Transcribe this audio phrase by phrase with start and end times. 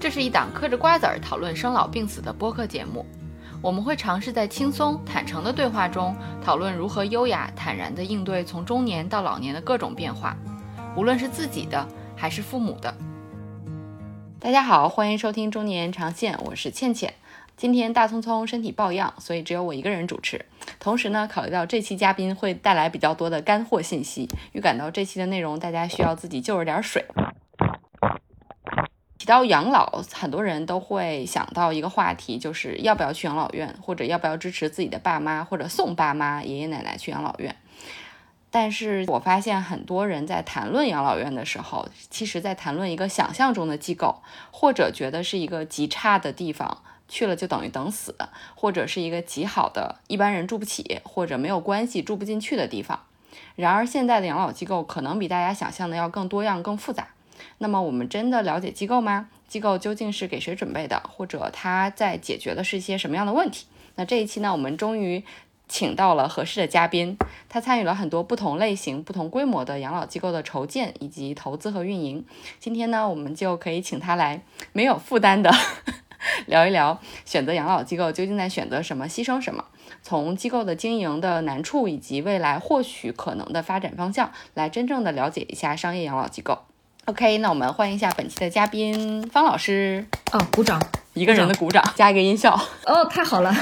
[0.00, 3.04] 这是一档嗑着瓜子儿讨论生老病死的播客节目。
[3.60, 10.34] 我们会尝试在轻松坦诚的对话中，讨论如何优雅坦然地应对从中年到老年的各种变化，
[10.96, 11.86] 无论是自己的
[12.16, 12.94] 还是父母的。
[14.38, 17.12] 大家好，欢迎收听中年长线，我是倩倩。
[17.58, 20.46] 今天大聪聪身体抱恙，所以只有我一个人主持。
[20.78, 27.04] 同时呢，考虑到这期嘉宾会带来比较多的干货信息，预感到这期的内容大家需要自己就着点水。
[29.20, 37.54] 提到养老，很多人都会想到一个话题，就是要不要去养老院，或者要不要支持自己的爸妈，或者送爸妈、爷爷奶奶去养老院。
[38.50, 48.16] 但是我发现很多人在谈论养老院的时候，其实在谈论一个想象中的机构，或者觉得是一个极差的地方，去了就等于等死，
[48.54, 52.98] 或者是一个极好的一般人住不起，或者没有关系住不进去的地方。
[53.54, 57.08] 然而，现在的养老机构可能比大家想象的要更多样、更复杂。
[57.58, 59.28] 那么我们真的了解机构吗？
[59.48, 61.02] 机构究竟是给谁准备的？
[61.08, 63.66] 或者它在解决的是一些什么样的问题？
[63.96, 65.24] 那这一期呢，我们终于
[65.68, 67.16] 请到了合适的嘉宾，
[67.48, 72.24] 他参与了很多不同类型、不同规模的养老机构的筹建以及投资和运营。
[72.58, 75.52] 今天呢，我们就可以请他来没有负担的
[76.46, 79.64] 聊一聊，选择养老机构究竟在选择什么、牺牲什么？
[80.02, 86.69] 从机构的经营的难处以及未来或许可能的发展方向，来真正的了解一下商业养老机构。
[87.10, 90.06] OK，那我们欢迎一下本期的嘉宾方老师。
[90.30, 90.80] 哦，鼓掌，
[91.14, 92.54] 一个人的鼓掌，加一个音效。
[92.86, 93.52] 哦，太好了。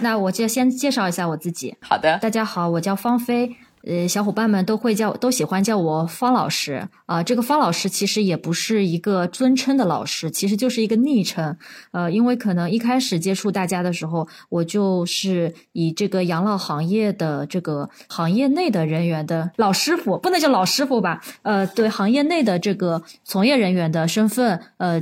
[0.00, 1.74] 那我就先介绍一下我自己。
[1.80, 3.56] 好的，大家好，我叫方飞。
[3.86, 7.22] 呃，小伙伴们都会叫，都喜欢叫我方老师啊。
[7.22, 11.56] 这个方老师其实也不是一个尊称的老师，其实就是一个昵称。
[11.90, 21.20] 呃，因为可能一开始接触大家的时候，我就是以这个养老行业的这个行业内的人员的老师傅，不能叫老师傅吧？
[21.42, 24.98] 呃，对，行业内的这个从业人员的身份，呃，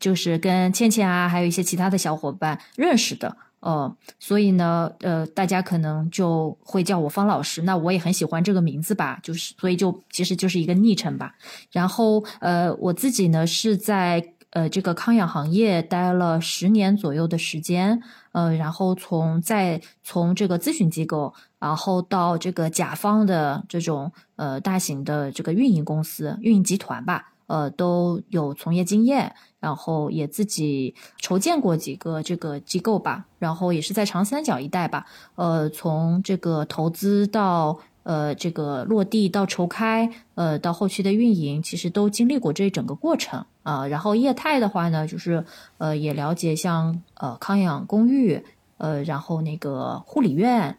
[0.00, 3.36] 就是跟倩倩啊，还有一些其他的小伙伴认识的。
[3.62, 7.62] 哦，所以呢，呃，大家可能就会叫我方老师。
[7.62, 11.36] 那我也很喜欢这个名字吧，就是所以就其实就是一个昵称吧。
[11.70, 18.02] 然后，呃，我自己呢是在呃这个康养行业待了十年左右的时间，
[18.32, 27.31] 呃，然后从在从这个咨询机构，然后到这个甲方的这种呃大型的这个运营公司、运营集团吧。
[27.46, 35.06] 呃，都有从业经验，然后也自己筹建过几个这个机构吧，然后也是在长三角一带吧。
[35.34, 43.86] 呃，从这个投资到呃这个落地到筹开，呃到后期的运营，其实都经历过这一整个过程啊。
[43.86, 45.44] 然后业态的话呢，就是
[45.78, 48.44] 呃也了解像呃康养公寓，
[48.78, 50.78] 呃然后那个护理院、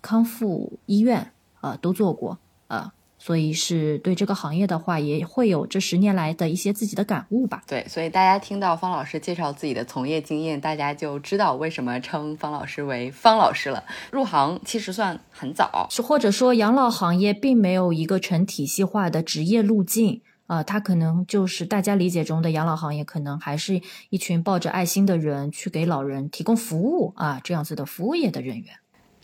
[0.00, 2.92] 康复医院啊都做过啊。
[3.18, 7.62] 所以是对这个行业的话，也会有这十年来的一些自己的感悟吧。
[7.66, 13.82] 对，所以大家听到方老师介绍自己的从业经验，大家就知道为什么称方老师为方老师了。
[14.10, 28.74] 入行其实算很早，是或者说养老行业并没有一个成体系化的职业路径啊，它可能就是大家理解中的养老行业，可能还是一群抱着爱心的人去给老人提供服务啊，这样子的服务业的人员。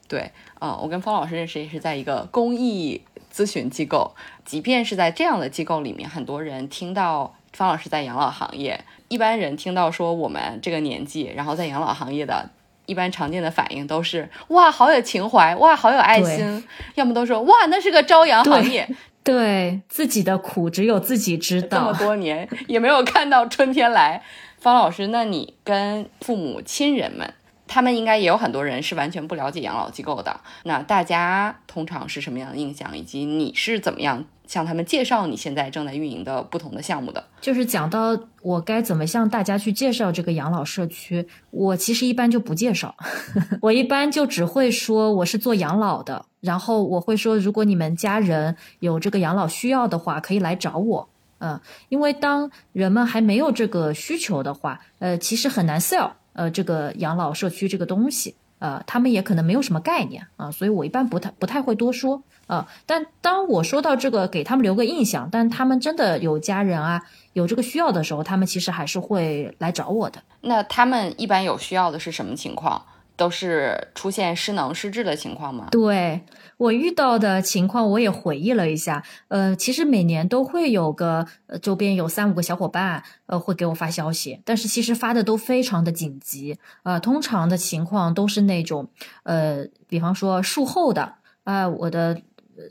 [0.08, 3.00] 对，啊，我跟方老师认识也是在一个公益。
[3.32, 12.50] 咨询机构，即便是在这样的机构里面，很多人听到方老师在养老行业，一般人听到说我们这个年纪，然后在养老行业的，
[12.86, 18.88] 一般常见的反应都是哇，好有情怀，哇，好有爱心，要么都说哇，那是个朝阳行业，
[19.24, 24.22] 对自己的苦只有自己知道，这么多年也没有看到春天来。
[24.58, 27.34] 方老师，那你跟父母亲人们？
[27.72, 30.38] 他们应该也有很多人是完全不了解养老机构的。
[30.64, 32.94] 那大家通常是什么样的印象？
[32.94, 37.24] 以及你是怎么样向他们介绍你现在正在运营的不同的项目的？
[37.40, 42.94] 就是讲到我该怎么向大家去介绍这个养老社区，我其实一般就不介绍，
[43.62, 51.08] 我一般就只会说我是做养老的，然后我会说，如果你们家人有这个养老需要的话，可以来找我。
[51.38, 51.58] 嗯，
[51.88, 56.10] 因为当人们还没有这个需求的话，呃，其实很难 sell。
[56.32, 62.66] 呃，这个养老社区这个东西，呃，他们也可能没有什么概念啊，所以我一般不太不太会多说啊。
[62.86, 67.02] 但当我说到这个，给他们留个印象，但他们真的有家人啊，
[67.32, 70.22] 有这个需要的时候，他们其实还是会来找我的。
[70.40, 72.84] 那他们一般有需要的是什么情况？
[73.16, 75.68] 都是出现失能失智的情况吗？
[75.70, 76.22] 对
[76.56, 79.04] 我遇到的情况，我也回忆了一下。
[79.28, 81.26] 呃，其实每年都会有个
[81.60, 86.58] 周边有三五个小伙伴，呃，会给我发消息，但是其实发的都非常的紧急。
[86.82, 88.88] 呃，通常的情况都是那种，
[89.24, 92.20] 呃，比方说术后的，啊，我的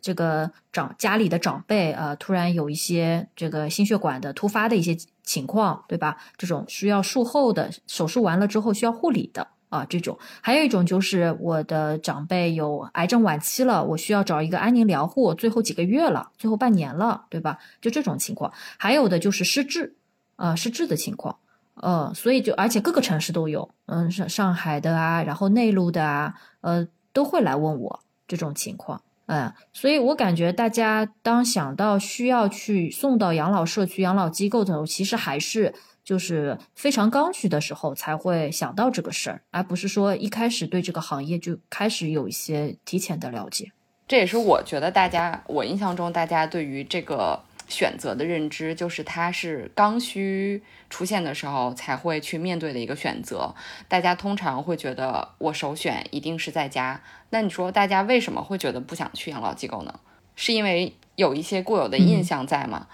[0.01, 6.17] 这个长家里的长辈呃突然有一些这个心血管的突发的一些情况，对吧？
[6.37, 17.57] 这种需要术后的手术完了之后需要护理的啊，这种还有一种就是我的长辈有癌症晚期了，我需要找一个安宁疗护，最后几个月了，最后半年了，对吧？
[17.79, 19.95] 就这种情况，还有的就是失智
[20.35, 21.37] 啊，失智的情况。
[21.75, 35.73] 呃，所以就而且各个城市都有，嗯，上上海的啊，然后内陆的啊，呃，都会来问我这种情况，嗯，所以我感觉大家当想到需要去送到养老社区、养老机构的时候，其实还是
[36.03, 43.71] 就是非常刚需的时候才会想到这个事儿，而不是说一开始对这个行业就开始有一些提前的了解。
[44.07, 47.41] 这也是我觉得大家，我印象中大家对于这个。
[47.67, 53.55] 选择的认知就是它是刚需出现的时候才会去面对的一个选择。
[53.87, 57.01] 大家通常会觉得我首选一定是在家。
[57.29, 60.01] 那你说大家为什么会觉得不想去养老机构呢？
[60.35, 62.87] 是因为有一些固有的印象在吗？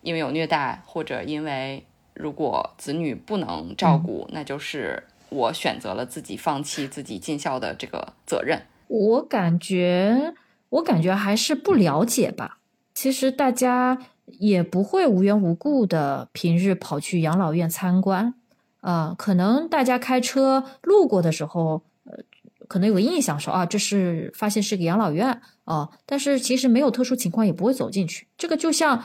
[0.00, 1.84] 因为有虐待，或者因为
[2.16, 8.62] 如果子女不能照顾，那就是我选择了自己放弃自己尽孝的这个责任。
[8.88, 10.34] 我感觉，
[10.70, 12.58] 我感觉还是不了解吧。
[12.94, 18.34] 其实大家也不会无缘无故的平日跑去养老院参观，
[18.80, 22.24] 啊，可能大家开车路过的时候，呃，
[22.66, 28.26] 可能有个印象说啊，这是发现是个养老院啊，但是其实没有特殊情况也不会走进去。
[28.38, 29.04] 这个就像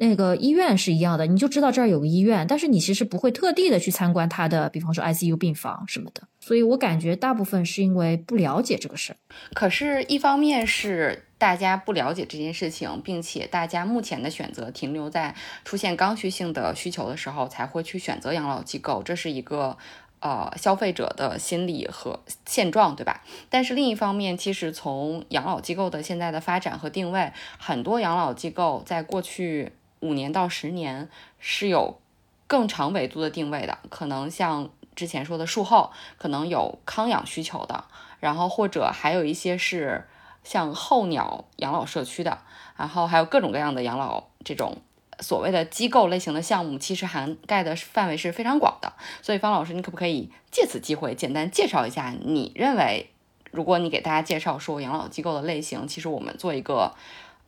[0.00, 6.22] 那个医院是一样的，你就知道这儿有个医院，但是你其实不会特地的去参观它的，比方说 ICU 病房什么的。
[6.40, 9.16] 所以我感觉大部分是因为不了解这个事儿。
[9.54, 11.26] 可是，一方面是。
[11.40, 19.78] 大家不了解这件事情，并且大家目前的选择停留在出现刚需性的需求的时候才会去选择养老机构，这是一个
[20.20, 23.24] 呃消费者的心理和现状，对吧？
[23.48, 31.08] 但是另一方面，其实从养老机构的现在的发展和定位，很多养老机构在过去五年到十年
[31.38, 32.00] 是有
[32.46, 37.84] 更长维度的定位的，可能像之前说的术后，可能有康养需求的，
[38.18, 40.06] 然后或者还有一些是。
[40.42, 42.38] 像候鸟养老社区的，
[42.74, 44.78] 然后还有各种各样的养老这种
[45.18, 48.90] 所谓的机构类型的项目，其实涵盖的范围是非常广的。
[49.20, 52.14] 所以方老师，你可不可以借此机会简单介绍一下？
[52.24, 53.10] 你认为，
[53.50, 56.94] 如果你给大家介绍说养老机构的类型，其实我们做一个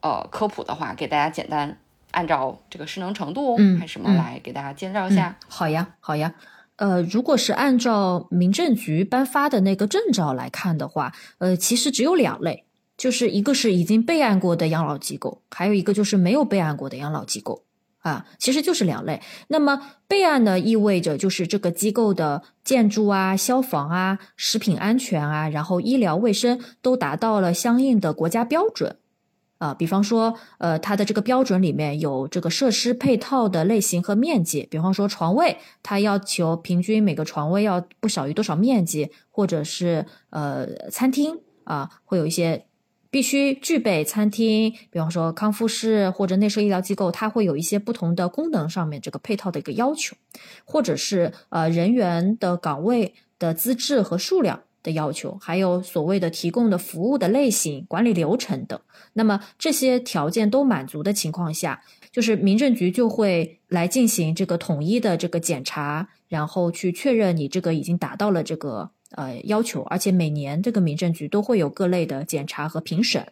[0.03, 1.79] 呃科普的话，给大家简单
[2.13, 5.37] 按照这个失能程度还是什么来给大家介绍一下？
[5.49, 6.33] 好呀，好呀。
[6.77, 12.65] 呃，如果是按照民政局颁发的那个证照来看的话，呃，其实只有两类。
[12.99, 17.65] 就是一个是已经备案过的养老机构，还有一个就是没有备案过的养老机构
[17.99, 19.21] 啊，其实就是两类。
[19.49, 28.97] 那么备案呢，意味着就是这个机构的建筑啊、消防啊、食品安全啊，然后医疗卫生都达到了相应的国家标准
[29.63, 29.73] 啊。
[29.75, 42.67] 比方说，呃，它的这个标准里面有这个设施配套的类型和面积，比方说床位，它要求平均每个床位要不少于多少面积，或者是呃餐厅啊，会有一些。
[43.13, 50.17] 必须具备餐厅，比方说康复室或者内设医疗机构，它会有一些不同的功能上面这个配套的一个要求，
[50.65, 58.79] 或者是呃人员的岗位的资质和数量的要求，还有所谓的提供的服务的类型、管理流程等。
[59.13, 68.91] 那么这些条件都满足的情况下，就是民政局就会来进行这个统一的这个检查，然后去确认你这个已经达到了这个。
[69.15, 73.27] 呃，要求，而且每年这个民政局都会有各类的检查和评审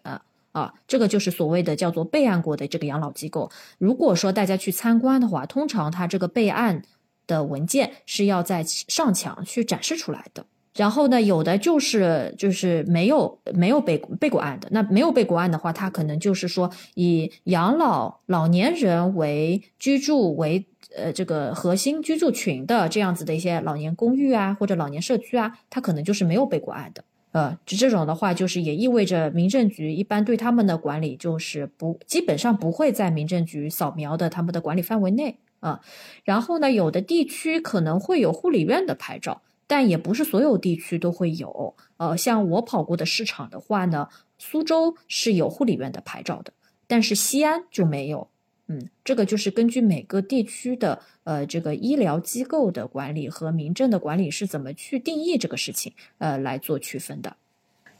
[0.52, 3.50] 啊，这个就是所谓的叫做备案过的这个养老机构。
[3.78, 6.82] 如果说大家去参观的话，通常它这个备案
[7.26, 10.44] 的文件是要在上墙去展示出来的。
[10.76, 20.66] 然后呢，有的就是就是没有没有备备过案的，那没有备过案的话，它可能就是说以养老老年人为居住为。
[20.96, 27.04] 呃，这个核心居住群的这样子的一些老年公寓啊，或者老年社区啊，它可能就是没有被过案的。
[27.30, 35.80] 呃，就这种的话，就是也意味着民政局一般对他们的管理就是不基本上不会在民政局扫描的他们的管理范围内啊。
[36.24, 41.76] 然后呢，有的地区可能会有护理院的牌照，但也不是所有地区都会有。
[41.96, 46.52] 呃，像我跑过的市场的话呢，苏州是有护理院的牌照的，
[46.88, 48.28] 但是西安就没有。
[48.66, 57.36] 嗯，这个就是根据每个地区的呃这个医疗机构的管理和民政的管理是怎么去定义这个事情，呃来做区分的。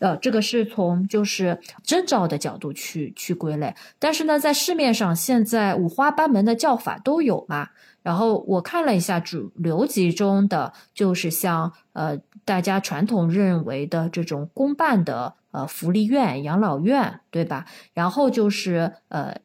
[0.01, 3.75] 呃，这个是从就是征兆的角度去去归类。
[3.99, 7.69] 但是呢，在市面上现在五花八门的叫法都有嘛。
[8.03, 12.17] 然后我看了一下主流集中的，就是像呃
[12.47, 17.67] 大家传统认为的这种公办的呃福利院、养老院，对吧？
[17.93, 19.37] 然后就是呃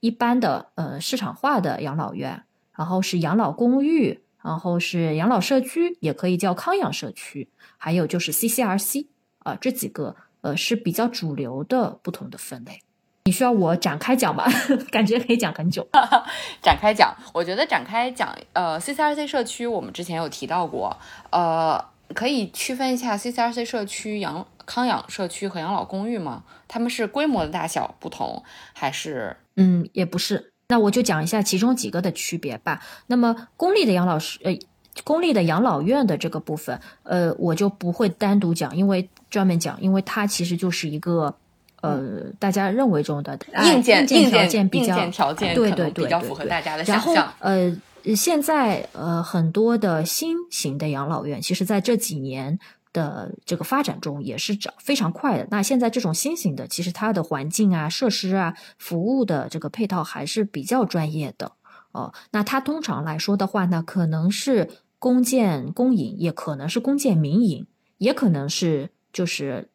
[0.00, 2.42] 一般的呃市场化的养老院，
[2.76, 9.06] 然后是养老公寓，然后是养老社区，也可以叫康养社区，还有就是 CCRC
[9.44, 12.80] 啊，这几个呃是比较主流的不同的分类。
[13.24, 14.44] 你需要我展开讲吗？
[14.90, 15.86] 感觉可以讲很久。
[16.60, 20.96] 展开讲，我觉得展开讲，呃，CCRC 社区我们之前有提到过，
[21.30, 21.84] 呃，
[22.14, 26.42] 可以区分一下 CCRC 社区、养康养社区和养老公寓吗？
[26.66, 29.36] 他们是规模的大小不同，还是？
[29.54, 30.52] 嗯，也不是。
[30.68, 32.82] 那我就讲一下其中几个的区别吧。
[33.06, 34.58] 那么公立的养老师，呃，
[35.04, 41.34] 公立的养老院的这个部分，呃，我就不会单独讲，因为专门讲，因为它其实就是一个。
[41.82, 47.12] 呃，大家认为中的硬件硬件条件比较条件对对对比较符合大家的想象。
[47.12, 47.76] 然后呃，
[48.14, 52.56] 现在呃很多的新型的养老院，其实在这几年
[52.92, 55.48] 的这个发展中也是涨非常快的。
[55.50, 61.50] 那现在这种新型的，其实它的环境啊、设施啊、服务的这个配套还是比较专业的
[61.90, 62.14] 哦。
[62.30, 64.70] 那它通常来说的话呢，可能是
[65.00, 67.66] 公建公营，也可能是公建民营，
[67.98, 69.68] 也可能是就是。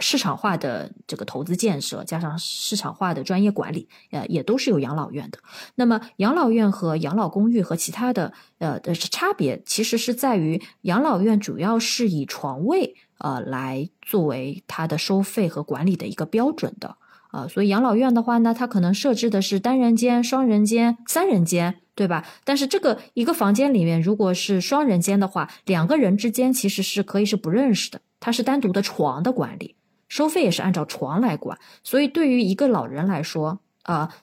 [0.00, 5.40] 市场化的这个投资建设，加上市场化的专业管理，呃，也都是有养老院的。
[5.74, 16.94] 那么，养老院和养老公寓和其他的，呃的差别，其实是在于养老院主要是以床位，呃，来作为它的收费和管理的一个标准的，
[17.32, 22.24] 啊，所以养老院的话呢，它可能设置的是单人间、双人间、三人间，对吧？
[22.44, 29.74] 但是这个一个房间里面，如果是双人间的话，两个人之间其实是可以是不认识的，它是单独的床的管理。
[30.08, 34.14] 收费也是按照床来管，所以对于一个老人来说，啊，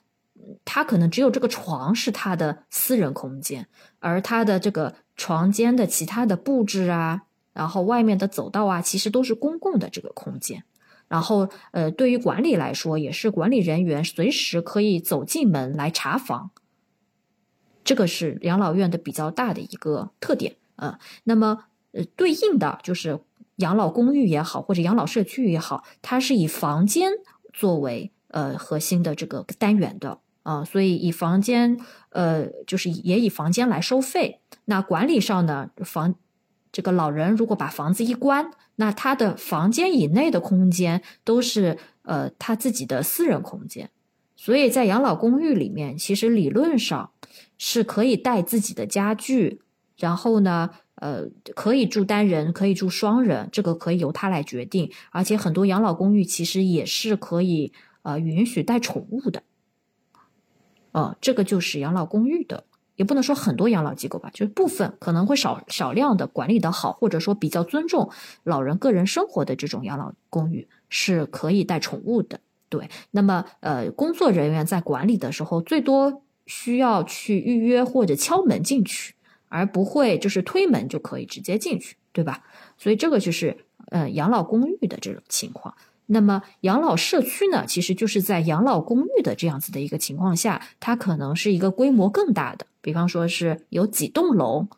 [0.64, 3.68] 他可能只有这个床是他的私人空间，
[4.00, 7.22] 而他的这个床间的其他的布置啊，
[7.52, 10.64] 然后外面的走道啊，其实都是公共的这个空间。
[11.06, 16.50] 然后，呃，对于管理来说，也是管理人员随时可以走进门来查房。
[17.84, 20.98] 这个是养老院的比较大的一个特点啊。
[21.22, 23.20] 那么，呃，对应的就是。
[23.56, 27.10] 养老公寓也好，或者养老社区也好，它是以房间
[27.52, 31.78] 作为呃核心的这个单元的啊，所以以房间
[32.10, 34.40] 呃就是也以房间来收费。
[34.66, 36.14] 那管理上呢，房
[36.70, 43.90] 这个老人如果把房子一关，那他的房间以内的空间都是呃他自己的私人空间。
[44.36, 47.12] 所以在养老公寓里面，其实理论上
[47.56, 49.62] 是可以带自己的家具，
[49.96, 50.70] 然后呢。
[50.96, 51.24] 呃，
[51.54, 54.90] 可以住单人，可以住双人，这个可以由他来决定。
[55.10, 57.72] 而且很多养老公寓其实也是可以
[58.02, 59.42] 呃允许带宠物的。
[60.92, 68.10] 呃，这个就是养老公寓的，也不能说很多养老机构吧，就是部分可能会少少量的管理的好，或者说比较尊重
[68.42, 72.40] 老人个人生活的这种养老公寓是可以带宠物的。
[72.70, 79.15] 对，那么呃，工作人员在管理的时候，最多需要去预约或者敲门进去。
[79.48, 82.44] 而不会就是推门就可以直接进去，对吧？
[82.76, 83.56] 所以这个就是
[83.90, 85.74] 呃养老公寓的这种情况。
[86.08, 94.68] 那么养老社区呢，其实就是在养老公寓的这样子的一个情况下，它可能是一个规模更大的，比方说是有几栋楼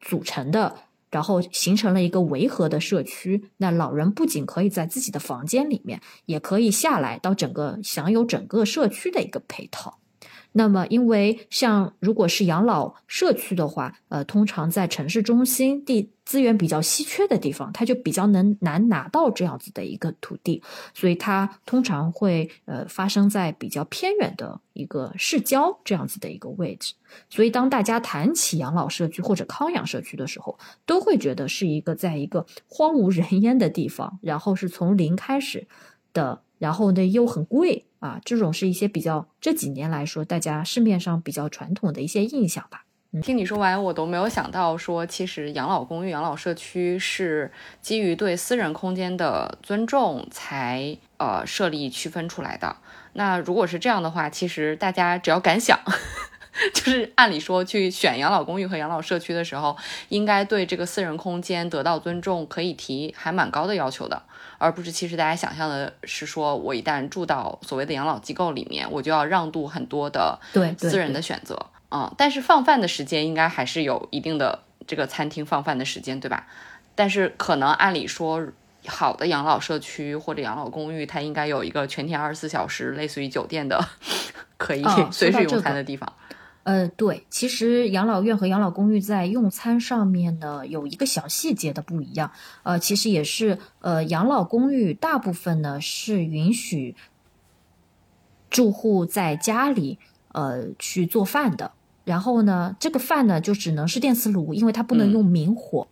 [0.00, 0.74] 组成的，
[1.10, 3.44] 然后形成了一个围合的社区。
[3.58, 10.00] 那老人不仅可以在自己的房间里面，也可以下来到整个享有整个社区的一个配套。
[10.56, 20.62] 那么，因为像如果是养老社区的话，呃，通常在城市中心地资源比较稀缺的地方，它就比较能难拿到这样子的一个土地，
[20.94, 26.94] 所以它通常会呃发生在比较偏远的一个市郊这样子的一个位置。
[27.28, 30.56] 所以，当大家谈起养老社区或者康养社区的时候，
[30.86, 35.66] 都会觉得是一个在一个荒无人烟的地方，然后是从零开始
[36.12, 37.84] 的，然后呢又很贵。
[38.00, 42.84] 啊，这种是一些比较这几年来说，大家市面上比较传统的一些印象吧。
[43.22, 52.76] 听你说完，我都没有想到说，其实养老公寓、养老社区是基于对私人空间的尊重才呃设立区分出来的。
[53.14, 55.78] 那如果是这样的话，其实大家只要敢想。
[56.72, 59.76] 就是按理说去选养老公寓和养老社区的时候，
[60.08, 64.22] 应该对这个私人空间得到尊重，可以提还蛮高的要求的，
[64.58, 72.14] 而不是其实大家想象的是说，我一旦住到所谓的养老机构里面，我就要让渡很多的对私人的选择啊。
[72.16, 76.46] 但是放饭的时间应该还是有一定的这个餐厅放饭的时间，对吧？
[76.94, 78.46] 但是可能按理说，
[78.86, 83.84] 好的养老社区或者养老公寓，它应该有一个全天二十四小时，类似于酒店的，
[84.56, 86.12] 可以随时用餐的地方。
[86.64, 92.30] 呃，对，其实养老院和养老公寓在用餐上面呢有一个小细节的不一样，
[92.62, 96.96] 呃，其实也是呃养老公寓大部分呢是允许
[98.48, 99.98] 住户在家里
[100.32, 101.72] 呃去做饭的，
[102.04, 105.86] 然后呢这个饭呢就只能是电磁炉，因为它不能用明火，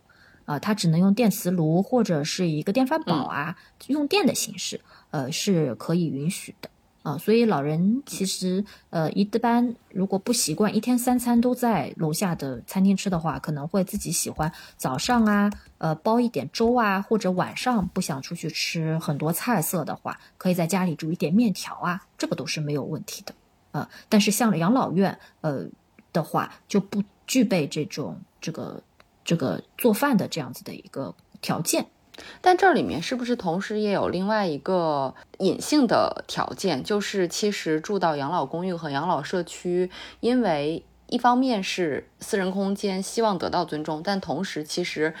[0.45, 6.69] 啊，它只能用电磁炉或者是一个电饭煲啊，用电的形式，呃是可以允许的。
[7.03, 23.35] 啊，所以老人其实，呃，一般如果不习惯一天三餐都在楼下的餐厅吃的话，可能会自己喜欢早上啊，呃，煲一点粥啊，或者晚上不想出去吃很多菜色的话，可以在家里煮一点面条啊，这个都是没有问题的。
[23.73, 25.65] 啊，但是像养老院，呃
[26.13, 28.81] 的话，就不具备这种这个
[29.25, 31.85] 这个做饭的这样子的一个条件。
[32.41, 39.89] 但这里面是不是同时也有另外一个隐性的条件，就是其实住到养老公寓和养老社区，
[40.19, 45.13] 因为一方面是私人空间，希望得到尊重，但同时其实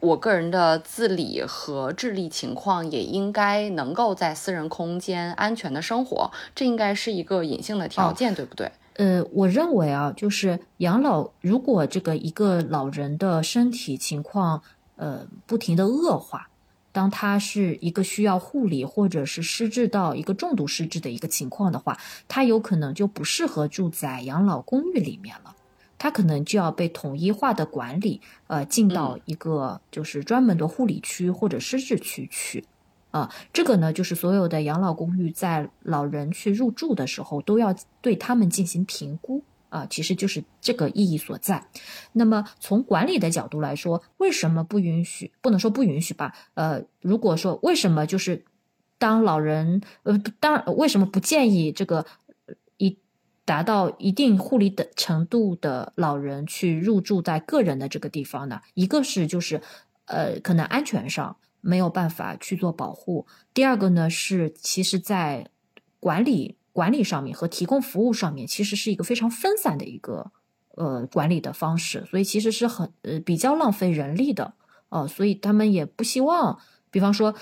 [0.00, 8.72] 我个人的自理和智力情况也应该能够在私人空间安全的生活，这应该是一个隐性的条件，对不对？
[8.94, 14.62] 呃，我认为啊，就是养老，如果这个一个老人的身体情况。
[14.96, 16.48] 呃，不停的恶化。
[16.92, 25.54] 当他是一个需要护理，或者是失智到一个重度失智的一个情况的话，他有可能就不适合住在养老公寓里面了。
[25.98, 32.64] 他可能就要被统一化的管理，呃，进到一个就是专门的护理区或者失智区去。
[33.10, 39.42] 啊，这个呢，就是所有的养老公寓在老人去入住的时候，都要对他们进行评估。
[39.76, 41.68] 啊，其实就是这个意义所在。
[42.12, 45.30] 那么从管理的角度来说，为什么不允许？
[45.42, 46.32] 不能说不允许吧？
[46.54, 48.46] 呃，如果说为什么就是
[48.96, 52.06] 当老人呃，当为什么不建议这个
[52.78, 52.96] 一
[53.44, 58.62] 达到一定护理的程度的老人去入住在个人的这个地方呢？
[58.72, 59.60] 一个是就是
[60.06, 65.50] 呃，可能安全上没有办法去做保护；第二个呢是其实在
[66.00, 66.56] 管理。
[66.76, 70.30] 管理上面和提供服务上面，其实是一个非常分散的一个
[70.76, 74.52] 呃管理的方式，所以其实是很呃比较浪费人力的
[74.90, 76.58] 哦，所以他们也不希望，
[76.90, 77.34] 比方说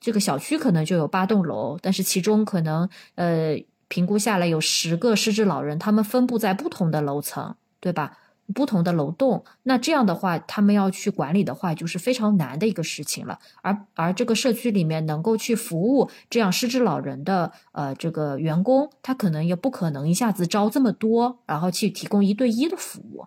[0.00, 3.54] 这个小区可能就有八栋楼，但是其中可能呃
[3.88, 8.16] 评估下来有十个失智老人，他们分布在不同的楼层，对吧？
[8.52, 13.38] 不同的楼栋，那这样的话，他们要去管理的话，就是非常难的一个事情了。
[13.62, 23.26] 而而这个社区里面能够去服务这样失智老人的呃这个员工，他可能也不可能一下子招这么多，然后去提供一对一的服务。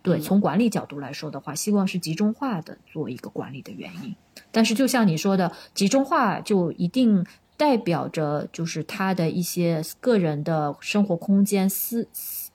[0.00, 4.16] 对，从管理角度来说的话，希望是集中化的做一个管理的原因。
[4.50, 7.24] 但是就像你说的，集中化就一定
[7.56, 12.08] 代表着就是他的一些个人的生活空间私。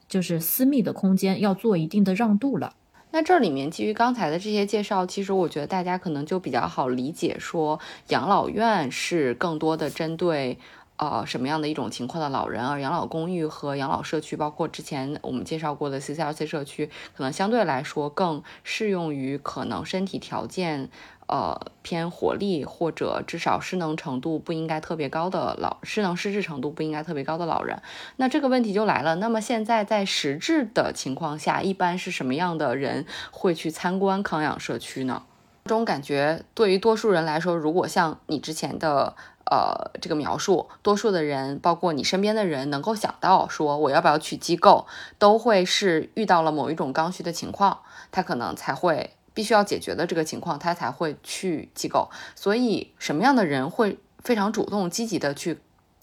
[0.08, 2.74] 就是私密的空间要做一定的让渡了。
[3.10, 10.58] 那这里面基于刚才的这些介绍，其实我觉得大家可能就比较好理解，说养老院是更多的针对
[10.96, 20.90] 呃什么样的一种情况的老人，而养老公寓和养老社区，包括之前我们介绍过的 CCLC 社区，可能相对来说更适用于可能身体条件。
[21.28, 27.82] 呃，偏活力或者至少失能程度不应该特别高的老失能失智程度不应该特别高的老人，
[28.16, 29.16] 那这个问题就来了。
[29.16, 35.22] 那么现在在实质的情况下，一般是什么样的人会去参观康养社区呢？
[35.64, 39.14] 这种感觉对于多数人来说，如果像你之前的
[39.44, 44.86] 呃这个描述，多数的人，包括你身边的人，能够想到说我要不要去机构，
[45.18, 49.10] 都会是遇到了某一种刚需的情况，他可能才会。
[49.38, 52.10] 必须要解决的这个情况，他才会去机构。
[52.34, 55.56] 所以，什么样的人会非常主动、积极的去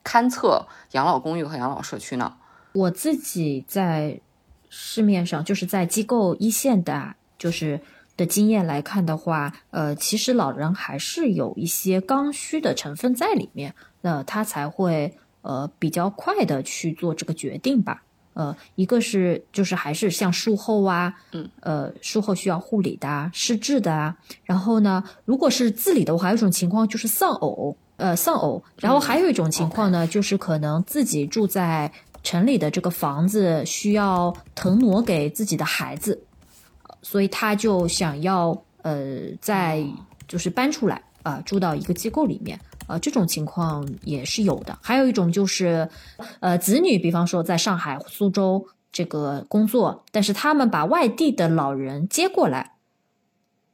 [0.05, 2.37] 勘测养老公寓和养老社区呢？
[2.71, 4.21] 我自己在
[4.69, 7.81] 市面上，就是在机构一线的，就是
[8.15, 18.03] 的经验来看的话，呃，其实老人还是有一些刚需的成分在里面，那他才会呃比较快的去做这个决定吧。
[18.35, 24.15] 呃，一个是就是还是像术后啊，嗯，呃，术后需要护理的、失智的啊。
[24.43, 28.61] 然后呢，如果是自理的话，还有一种情况就是丧偶，呃，丧偶。
[28.77, 31.91] 然后还有一种情况呢，就是可能自己住在
[32.23, 36.21] 城里的这个房子需要腾挪给自己的孩子，
[37.01, 39.85] 所以他就想要呃，在
[40.27, 42.59] 就是搬出来啊，住到一个机构里面。
[42.87, 44.77] 呃，这种情况也是有的。
[44.81, 45.89] 还有一种就是，
[46.39, 52.73] 呃，子女，比方说在上海、苏州这个工作，但是他们把外地的老人接过来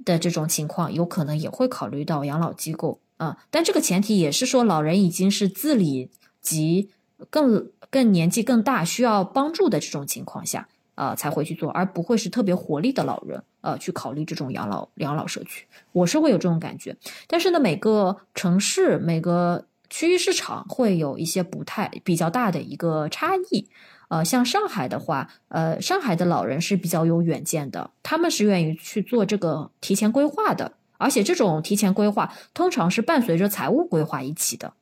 [0.05, 3.37] 的这种情况，有可能也会考虑到养老机构啊。
[3.49, 6.09] 但这个前提也是说，老人已经是自理
[6.41, 6.89] 及
[7.29, 10.67] 更更年纪更大需要帮助的这种情况下，
[11.01, 15.65] 呃，才会去做，而不会是特别活力的老人，呃，去考虑这种养老养老社区。
[15.93, 16.95] 我是会有这种感觉，
[17.27, 23.67] 但是呢，每个城市每个区域市场会有一些不太比较大的一个差异。
[24.09, 34.73] 呃，像上海的话，呃，上海的老人是比较有远见的，他们是愿意去做这个提前规划的，而且这种提前规划通常是伴随着财务规划一起的。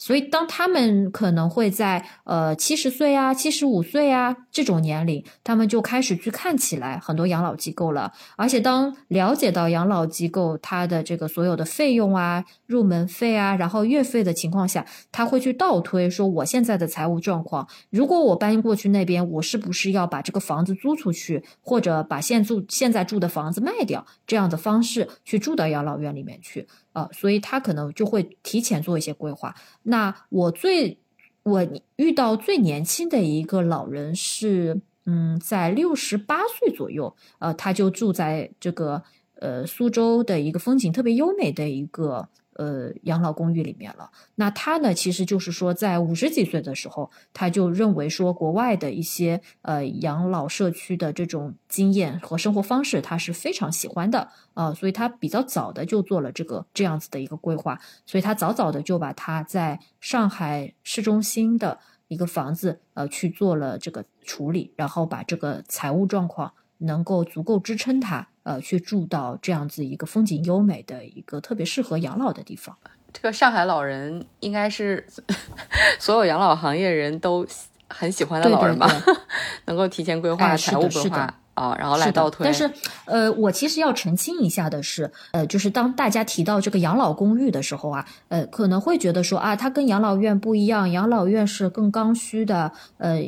[0.00, 8.10] 所以，当他们可能会在呃七十岁啊、七十五岁啊这种年龄，他们就开始去看起来很多养老机构了。
[8.36, 26.66] 而且，当了解到养老机构它的这个所有的费用啊、入门费啊，然后月费的情况下，他会去倒推说，我现在的财务状况，如果我搬过去那边，我是不是要把这个房子租出去，或者把现住现在住的房子卖掉，这样的方式去住到养老院里面去。
[27.12, 29.54] 所以他可能就会提前做一些规划。
[29.84, 30.98] 那我最
[31.42, 39.02] 我遇到最年轻的一个老人是，嗯，在六十八岁左右，呃，他就住在这个
[39.34, 42.28] 呃苏州的一个风景特别优美的一个。
[42.60, 44.10] 呃，养老公寓里面了。
[44.34, 68.28] 那他呢，其实就是说，在五十几岁的时候，他就认为说，国外的一些呃养老社区的这种经验和生活方式，他是非常喜欢的啊，所以他比较早的就做了这个这样子的一个规划，所以他早早的就把他在上海市中心的一个房子呃去做了这个处理，然后把这个财务状况能够足够支撑他。
[68.50, 72.76] 呃，去住到这样子一个风景优美的一个特别适合养老的地方。
[73.12, 75.06] 这个上海老人应该是
[76.00, 77.46] 所有养老行业人都
[77.88, 78.90] 很喜欢的老人吧？
[79.66, 82.44] 能够提前规划财务规划啊，然后来倒推。
[82.44, 82.68] 但是，
[83.04, 93.22] 呃，我其实要澄清一下的是，呃，就是当大家提到这个养老公寓的时候啊，呃，可能会觉得说啊，它跟养老院不一样，养老院是更刚需的，呃。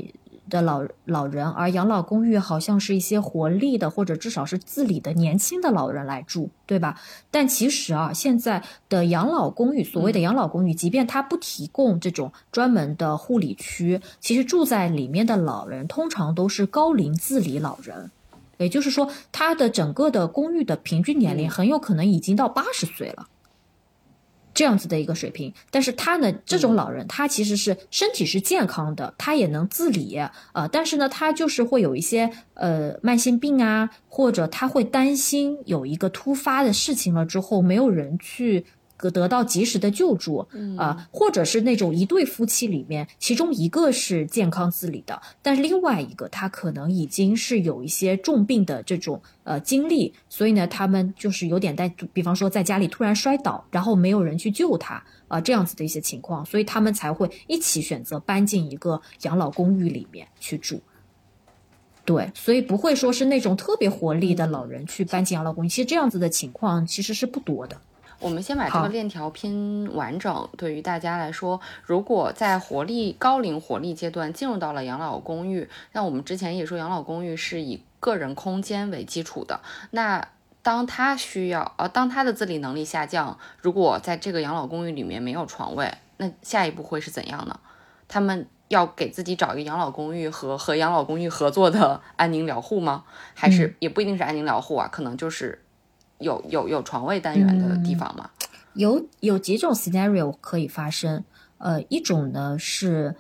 [0.52, 7.00] 的老老人，而养老公寓好像是一些活力的，或者至少是自理的年轻的老人来住，对吧？
[7.30, 18.10] 但其实啊，现在的养老公寓，所谓的养老公寓，即便它不提供这种专门的护理区，其实住在里面的老人通常都是高龄自理老人，
[18.58, 23.26] 也就是说，他的整个的公寓的平均年龄很有可能已经到八十岁了。
[24.54, 30.20] 这样子的一个水平，但是他呢，这种老人他其实是身体是健康的，他也能自理
[30.52, 38.66] 呃，但是呢，他就是会有一些呃慢性病啊，或者他会担心有一个突发的事情了之后，没有人去。
[39.10, 60.80] 得到及时的救助啊，或者是那种一对夫妻里面，其中一个是健康自理的，但是另外一个他可能已经是有一些重病的这种呃经历，所以呢，他们就是有点在，比方说在家里突然摔倒，然后没有人去救他啊，这样子的一些情况，所以他们才会一起选择搬进一个养老公寓里面去住。
[62.04, 67.80] 对，所以不会说是那种特别活力的老人去搬进养老公寓，其实这样子的情况其实是不多的。
[68.22, 70.48] 我们先把这个链条拼完整。
[70.56, 79.60] 对于大家来说，如果在活力高龄活力阶段进入到了养老公寓，那我们之前也说养老公寓是以个人空间为基础的。
[79.90, 80.28] 那
[80.62, 87.58] 当他需要呃，当他的自理能力下降，如果在这个养老公寓里面没有床位，那下一步会是怎样呢？
[88.06, 93.02] 他们要给自己找一个养老公寓和和养老公寓合作的安宁疗护吗？
[93.34, 94.88] 还是也不一定是安宁疗护啊？
[94.92, 95.64] 可能就是。
[96.22, 98.30] 有有有床位单元的地方吗？
[98.74, 101.24] 有有几种 scenario 可以发生。
[101.58, 103.14] 呃，一种呢是，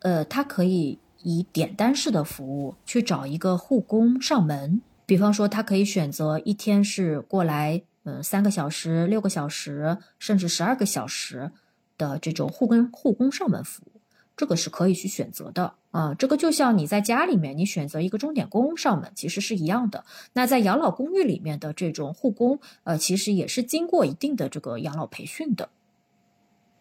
[0.00, 4.80] 呃，它可以以点单式的服务去找一个护工上门。
[5.06, 11.50] 比方说，他可以选择一天是过来，嗯，三个小时、六个小时，甚至十二个小时
[11.96, 13.97] 的这种护工护工上门服务，
[14.38, 15.74] 这个是可以去选择的。
[15.90, 20.04] 啊，这个就像你在家里面，你选择一个钟点工上门，其实是一样的。
[20.34, 25.68] 那在养老公寓里面的这种护工，呃，其实也是经过一定的这个养老培训的，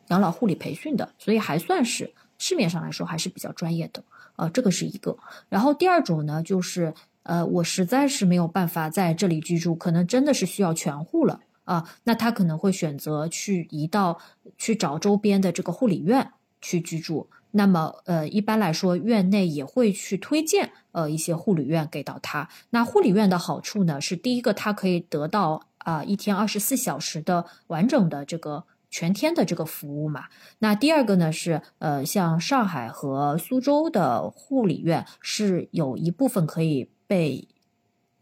[0.10, 4.04] 养老护理培训的，所以还算是市面上来说还是比较专业的。
[4.36, 5.17] 啊，这个是一个。
[5.50, 6.93] 然后第二种呢，就是
[7.24, 14.20] 呃，我实在是没有办法在这里居住，可能真的是需要全护了啊，那他可能会选择去移到
[14.58, 17.28] 去找周边的这个护理院去居住。
[17.58, 22.48] 那么，呃，一般来说，院内也会去推荐，呃，一些护理院给到他。
[22.70, 30.26] 那护理院的好处呢，是第一个，他可以得到啊一天二十四小时的完整的这个全天的这个服务嘛。
[30.60, 37.48] 那第二个呢，是呃，像上海和苏州的护理院是有一部分可以被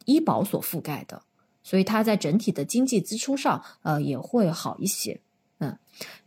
[0.05, 1.23] 医保所覆盖的，
[1.61, 5.19] 所以它在整体的经济支出上，呃，也会好一些。
[5.59, 5.77] 嗯，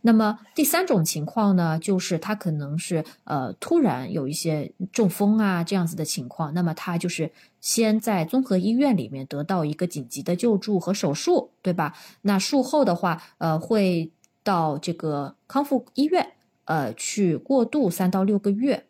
[0.01, 11.95] 那么第三种情况呢，就是他可能是呃突然有一些中风啊这样子的情况，那么他就是先在综合医院里面得到一个紧急的救助和手术，对吧？
[12.21, 14.11] 那术后的话，呃，会
[14.43, 16.33] 到这个康复医院，
[16.65, 18.87] 呃，去过渡三到六个月，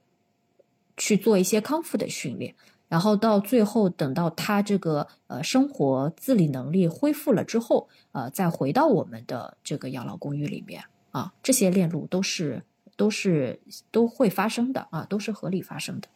[0.95, 2.55] 去做一些康复的训练。
[2.89, 12.63] 然后到最后，等到他这个呃生活自理能力恢复了之后，呃，再回到我们的这个养老公寓里面啊，这些链路都是
[12.97, 16.07] 都是都会发生的啊，都是合理发生的。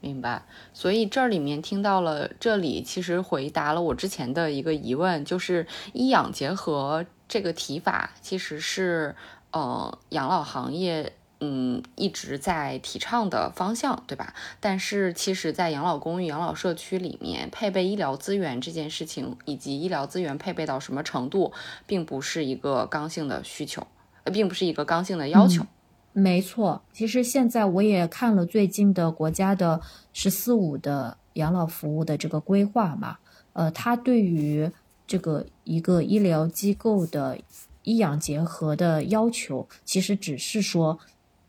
[0.00, 0.46] 明白。
[0.72, 9.14] 所以这里面听到了，这里其实回答了我之前的一个疑问，就是医养结合这个提法其实是
[9.50, 11.12] 呃养老行业。
[11.40, 14.34] 嗯，一直在提倡的方向，对吧？
[14.58, 21.52] 但是其实，在养老公寓、养老社区里面，配备医疗资源这件事情，以及医疗资源配备到什么程度，
[21.86, 23.86] 并不是一个刚性的需求，
[24.24, 25.64] 呃，并不是一个刚性的要求。
[26.12, 29.80] 没错，其实现在我也看了最近的国家的
[30.12, 33.18] “十四五”的养老服务的这个规划嘛，
[33.52, 34.68] 呃，它对于
[35.06, 37.38] 这个一个医疗机构的
[37.84, 40.98] 医养结合的要求，其实只是说。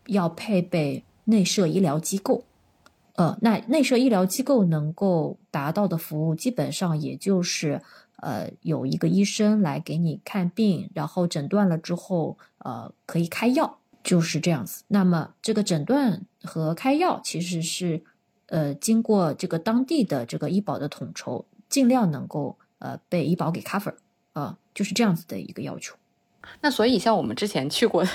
[0.10, 2.44] 要配备内设医疗机构，
[3.16, 7.82] 呃，那内设医疗机构能够达到的服务，基本上也就是
[8.18, 14.84] 呃有一个医生来给你看病，然后诊断了之后，呃，可以开药，就是这样子。
[14.88, 18.02] 那么这个诊断和开药其实是
[18.48, 23.94] 呃经过这个当地的这个医保的统筹，尽量能够呃被医保给 cover，
[24.34, 25.96] 啊，就是这样子的一个要求。
[26.62, 28.10] 那所以像我们之前去过的。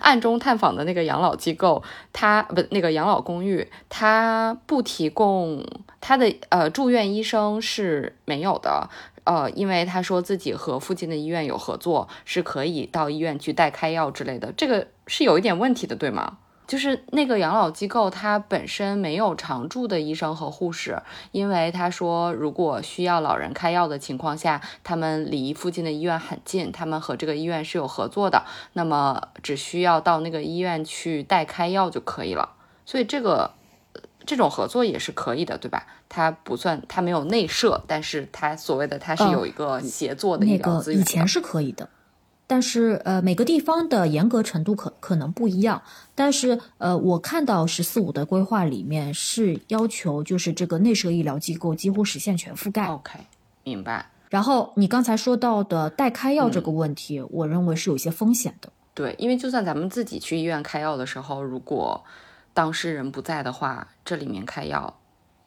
[0.00, 5.64] 暗中探访的那个养老机构，他不那个养老公寓，他不提供
[6.00, 8.88] 他的呃住院医生是没有的，
[9.24, 16.38] 呃，因为他说自己和附近的医院有合作，是可以到医院去代开药之类的，这个是有一点问题的，对吗？
[16.68, 21.00] 就是那个养老机构，它本身没有常驻的医生和护士，
[21.32, 32.50] 因为他说，如果需要老人开药的情况下，他们离附近的医院很近，他们和这个医院是有合作的，那么只需要到那个医院去代开药就可以了。
[32.84, 33.52] 所以这个
[34.26, 35.86] 这种合作也是可以的，对吧？
[36.10, 41.00] 它不算，它没有内设，但是它所谓的它是有一个协作的一个资源。
[41.00, 41.88] 以前是可以的。
[42.50, 45.82] 但是，呃，每个地方的严格程度可可能不一样。
[46.14, 52.86] 但是，呃，我看到“十四五”的规划里面是要求，就是这个内设医疗机构几乎实现全覆盖。
[52.86, 53.18] OK，
[53.64, 54.10] 明白。
[54.30, 58.70] 然后你刚才说到的代开药这个问题，我认为是有些风险的。
[58.94, 62.02] 对，因为就算咱们自己去医院开药的时候，如果
[62.54, 64.98] 当事人不在的话，这里面开药，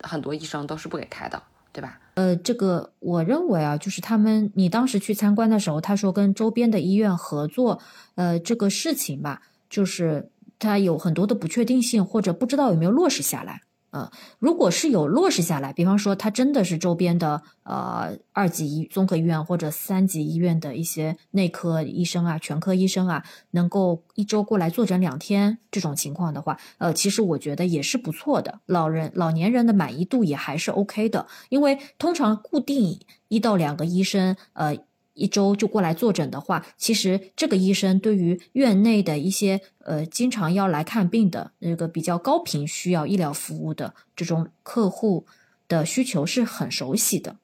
[0.02, 1.42] 很多医生都是不给开的。
[1.72, 2.00] 对吧？
[2.16, 7.80] 呃，这个我认为啊，就是他们，你当时去参观的时候，他说跟周边的医院合作，
[8.16, 10.30] 呃，这个事情吧，就是
[10.60, 13.62] 他有很多的不确定性，或者不知道有没有落实下来。
[13.92, 34.78] 呃，如果是有落实下来，比方说他真的是周边的呃二级医综合医院或者三级医院的一些内科医生啊、全科医生啊，能够一周过来坐诊两天这种情况的话，呃，其实我觉得也是不错的，老人老年人的满意度也还是 OK 的，因为通常固定一到两个医生，呃。
[35.22, 45.26] 一周就过来坐诊的话，其实这个医生对于院内的一些呃经常要来看病的那个比较高频需要医疗服务的这种客户
[45.68, 47.38] 的需求是很熟悉的，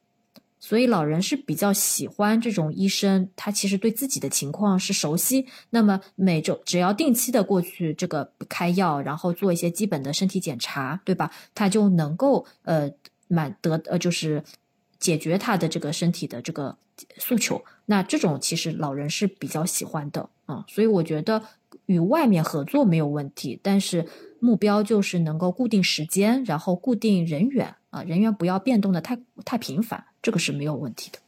[0.58, 11.30] 所以老人是比较喜欢这种医生，他其实对自己的情况是熟悉，那么每周只要定期的过去这个开药，然后做一些基本的身体检查，对吧？
[11.54, 12.90] 他就能够呃
[13.28, 14.42] 满得呃就是
[14.98, 16.76] 解决他的这个身体的这个。
[17.16, 21.40] 诉求，那这种其实老人是比较喜欢的啊，所以我觉得
[21.86, 24.04] 与外面合作没有问题，但是
[24.40, 31.20] 目标就是能够固定时间，然后固定人员啊，人员不要变动的太太频繁，这个是没有问题的。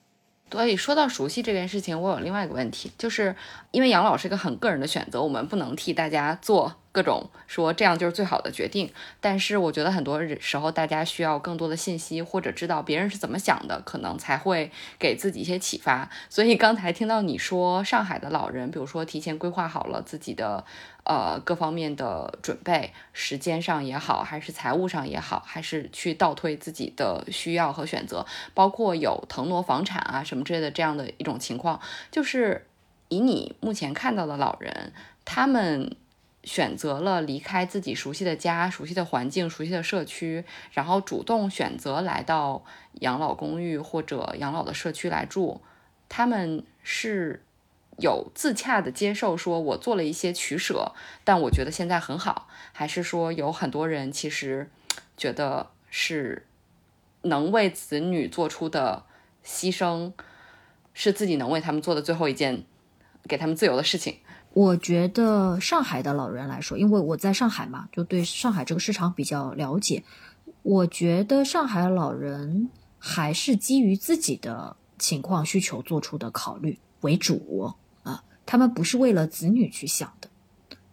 [0.51, 3.37] 所以说到熟悉这件事情，我有另外一个问题，就是
[3.71, 6.75] 因为养老是一个很个人的选择，我们不能替大家做。
[6.93, 16.11] 各种说这样就是最好的决定，但是我觉得很多时候大家需要更多的信息，或者知道别人是怎么想的，可能才会给自己一些启发。
[16.29, 20.65] 所以刚才听到你说上海的老人，比如说提前规划好了自己的
[21.05, 32.67] 呃各方面的准备，时间上也好，还是财务上也好，还是去倒推自己的需要和选择，包括有腾挪房产啊什么之类的这样的一种情况，就是
[33.09, 34.93] 以你目前看到的老人，
[35.25, 35.95] 他们。
[36.43, 42.65] 选择了离开自己熟悉的家、熟悉的环境、熟悉的社区，然后主动选择来到
[43.01, 45.61] 养老公寓或者养老的社区来住。
[46.09, 47.43] 他们是
[47.99, 50.93] 有自洽的接受，说我做了一些取舍，
[51.25, 54.71] 但我觉得现在很好，还是说有很多人其实
[55.17, 56.47] 觉得是
[57.23, 59.05] 能为子女做出的
[59.45, 60.13] 牺牲，
[60.95, 62.65] 是自己能为他们做的最后一件
[63.29, 64.19] 给他们自由的事情。
[64.61, 70.05] 我觉得上海的老人来说，因为我在上海嘛，就对上海这个市场比较了解。
[70.63, 72.69] 我觉得上海老人
[72.99, 80.29] 还是基于自己的情况需求做出的考虑为主啊，他们不是为了子女去想的。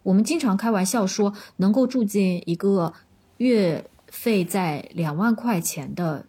[0.02, 2.94] 我们经常开玩笑说，能够住进一个
[3.36, 6.24] 月费在两万块钱的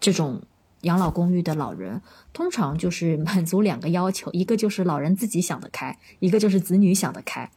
[0.00, 0.42] 这种。
[0.82, 2.00] 养老公寓的老人
[2.32, 7.50] 通常就是 满足两个要求，一个就是老人自己想得开，一个就是子女想得开。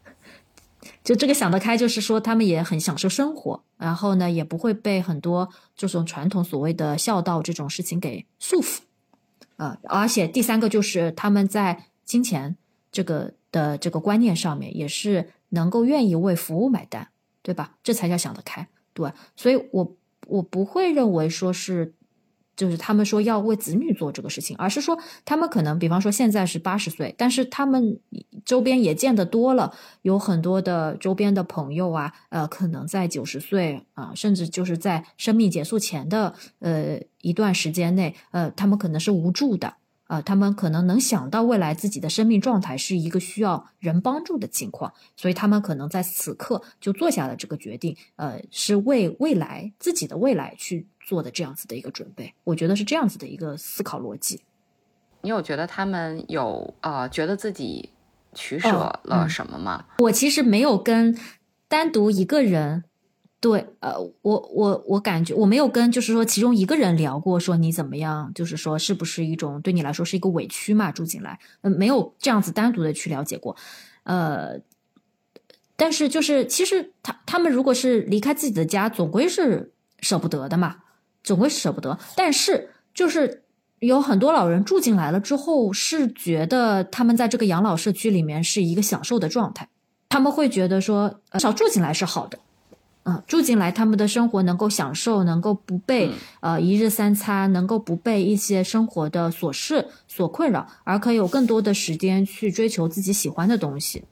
[1.01, 8.79] 就这个想得开，就是说他们也很享受生活，然后呢，也不会被很多这种传统所谓的孝道这种事情给束缚。
[9.55, 12.57] 呃，而且第三个就是他们在金钱
[12.91, 17.07] 这个的这个观念上面，也是能够愿意为服务买单，
[17.41, 17.75] 对吧？
[17.81, 18.67] 这才叫想得开。
[18.93, 19.95] 对，所以我
[20.27, 21.93] 我不会认为说是。
[22.55, 27.99] 就是他们说要为子女做这个事情，而是说他们可能，比方说现在是八十岁，但是他们
[28.45, 39.75] 周边也见得多了，有很多的周边的朋友啊，呃，可能在九十岁啊，甚至就是在生命结束前的呃一段时间内，呃，他们可能是无助的。
[40.13, 52.31] 啊，他们可能能想到未来自己的生命状态是一个需要人帮助的情况，所以他们可能在此刻就做下了这个决定，呃，是为未来自己的未来去做的这样子的一个准备。
[52.43, 54.43] 我觉得是这样子的一个思考逻辑。
[55.21, 57.89] 你有觉得他们有啊，觉得自己
[58.35, 58.69] 取舍
[59.05, 59.85] 了什么吗？
[59.97, 61.17] 我其实没有跟
[61.67, 62.83] 单独一个人。
[63.43, 70.93] 对，呃，我我我感觉我没有跟就是说其中一个人聊过，说你怎么样，就是说是不是一种对你来说是一个委屈嘛？
[70.93, 73.53] 住进来，嗯，没有这样子单独的去了解过，
[74.03, 74.61] 呃，
[75.75, 80.77] 但是就是其实他他们如果是离开自己的家，总归是舍不得的嘛，
[81.21, 81.99] 总归舍不得。
[82.15, 83.43] 但是就是
[83.79, 89.67] 有很多老人住进来了之后，是觉得他们在这个养老社区里面是一个享受的状态，
[90.07, 92.39] 他们会觉得说，至少住进来是好的。
[93.05, 104.05] 嗯，住进来，他们的生活能够享受，能够不被呃一日三餐，能够不被一些生活的琐事所困扰，而可以有更多的时间去追求自己喜欢的东西，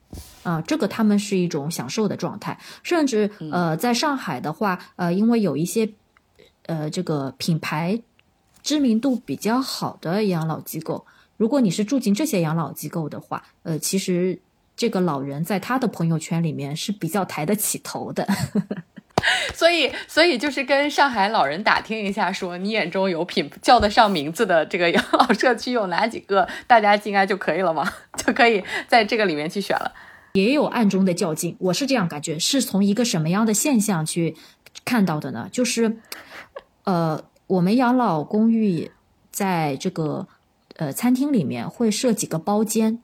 [0.43, 2.60] 啊，这个他们是一种享受的状态。
[2.84, 5.89] 甚至呃，在上海的话，呃，因为有一些
[6.65, 8.01] 呃这个品牌
[8.62, 11.06] 知名度比较好的养老机构，
[11.38, 14.41] 如果你是住进这些养老机构的话，呃，其实。
[14.75, 18.27] 这个老人在他的朋友圈里面是比较抬得起头的，
[19.53, 27.88] 所以，所以就是跟上海老人打听一下，说你眼中有品叫得上名字的这个养老社区有哪几个，大家进来就可以了吗？
[28.17, 29.93] 就可以在这个里面去选了。
[30.34, 34.36] 也有暗中的较劲，我是这样感觉，是从一个什么样的现象去
[34.84, 35.47] 看到的呢？
[35.51, 35.97] 就是，
[36.86, 38.89] 呃，我们养老公寓
[39.29, 40.27] 在这个
[40.77, 42.99] 呃餐厅里面会设几个包间。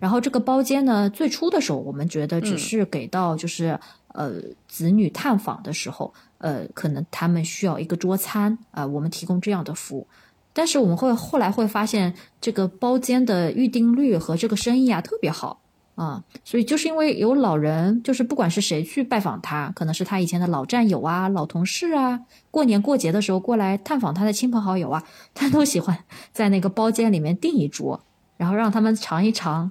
[0.00, 4.34] 然后这个包间呢，最初的时候我们觉得只是给到就是呃
[4.68, 10.06] 子女探访的时候，呃可能他们需要一个桌餐啊，我们提供这样的服务。
[10.52, 15.60] 但是我们会后来会发现，这个包间的预订率和这个生意啊特别好
[15.96, 22.20] 啊，所以就是因为有老人，就是不管是谁去拜访他，可能是他以前的老战友啊、老同事啊，
[22.50, 28.02] 过年过节的时候过来探访他的亲朋好友啊，他都喜欢在那个包间里面订一桌。
[28.36, 29.70] 然后让他们尝一尝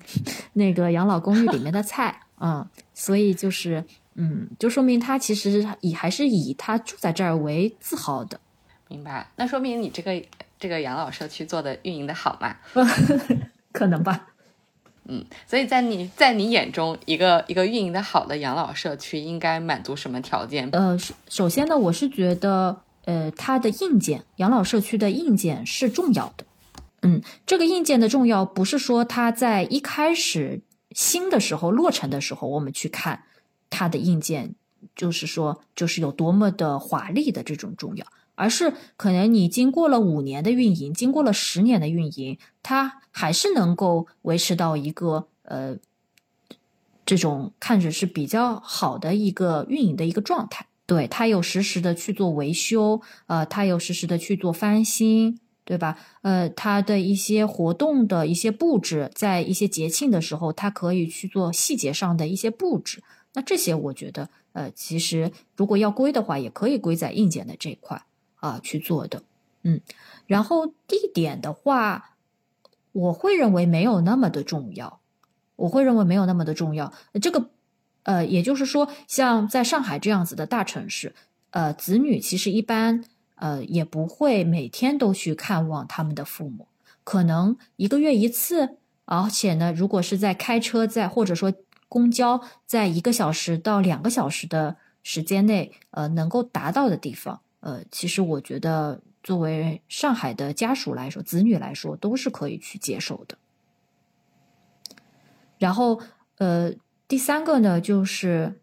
[0.53, 3.83] 那个养老公寓里面的菜，嗯，所以就是，
[4.15, 8.39] 嗯，就说明他其实以还是以他住在这儿为自豪的。
[8.87, 9.27] 明白？
[9.35, 10.21] 那说明你这个
[10.59, 12.55] 这个养老社区做的运营的好嘛？
[13.73, 14.27] 可能吧。
[15.07, 20.67] 嗯，所以在你在你眼中，一个一个运营的好的养老社区应该满足什么条件？
[20.71, 20.97] 呃，
[21.29, 26.45] 首先呢，我是觉得，呃，它的硬件，养老社区的硬件是重要的。
[27.05, 33.25] 嗯，这个硬件的重要不是说它在一开始新的时候落成的时候，我们去看
[33.69, 34.55] 它的硬件，
[34.95, 45.77] 就是说就是有多么的华丽的这种重要，而是可能你经过了五年的运营，经过了十年的运营，它还是能够维持到一个呃
[47.05, 50.65] 这种看着是比较好的一个运营的一个状态。
[50.87, 55.39] 对，它有实时的去做维修，呃，它有实时的去做翻新。
[55.65, 55.97] 对吧？
[56.21, 63.03] 呃，它的一些活动的一些布置，在一些节庆的时候，它可以去做细节上的一些布置。
[63.33, 68.01] 那这些我觉得，呃，其实如果要归的话，也可以归在硬件的这一块
[68.35, 69.23] 啊去做的。
[69.63, 69.81] 嗯，
[70.27, 72.15] 然后地点的话，
[72.91, 75.01] 我会认为没有那么的重要，
[75.55, 76.93] 我会认为没有那么的重要。
[77.19, 77.49] 这个，
[78.03, 81.15] 呃，也就是说，像在上海这样子的大城市，
[81.49, 83.03] 呃，子女其实一般，
[83.35, 86.67] 呃，也不会每天都去看望他们的父母，
[87.03, 91.53] 可能一个月一次，而且呢，如果是在开车在或者说
[91.87, 99.01] 公交，在一个小时到两个小时的时间内，呃，能够达到的地方，呃，其实我觉得。
[99.25, 103.39] 作为上海的家属来说，子女来说都是可以去接受的。
[105.57, 105.99] 然后，
[106.37, 106.71] 呃，
[107.07, 108.61] 第三个呢，就是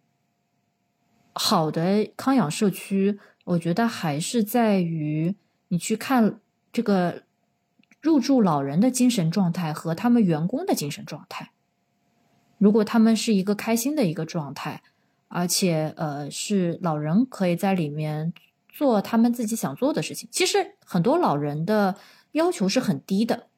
[1.32, 5.34] 好的康养社区，我觉得还是在于
[5.68, 6.40] 你去看
[6.72, 7.22] 这个
[8.00, 11.50] 入住老人的精神状态和他们员工的精神状态。
[12.58, 14.82] 如果他们是一个开心的一个状态，
[15.28, 18.32] 而且呃，是老人可以在里面。
[18.74, 20.26] 做他们自己想做的事情。
[20.32, 21.94] 其实很多老人的
[22.32, 23.48] 要求是很低的，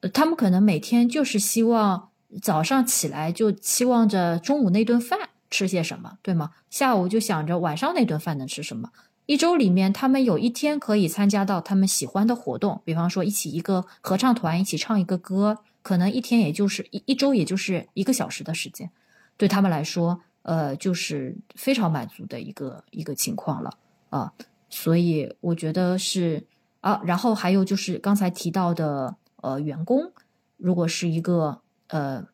[0.00, 2.08] 呃，他们可能每天就是希望
[2.40, 6.50] 早上起来就期望着中午那顿饭吃些什么，对吗？
[6.68, 8.90] 下午就想着晚上那顿饭能吃什么。
[9.26, 18.90] 一周里面，他们有一天可以参加到他们喜欢的活动，比方说一起一个合唱团一起唱一个歌，可能一天也就是一一周也就是一个小时的时间，
[19.36, 23.78] 对他们来说，呃，就是非常满足的一个一个情况了。
[24.10, 24.32] 啊，
[24.68, 26.44] 所以我觉得是
[26.80, 30.12] 啊，然后还有就是刚才提到的呃，员工
[30.56, 32.26] 如果是一个呃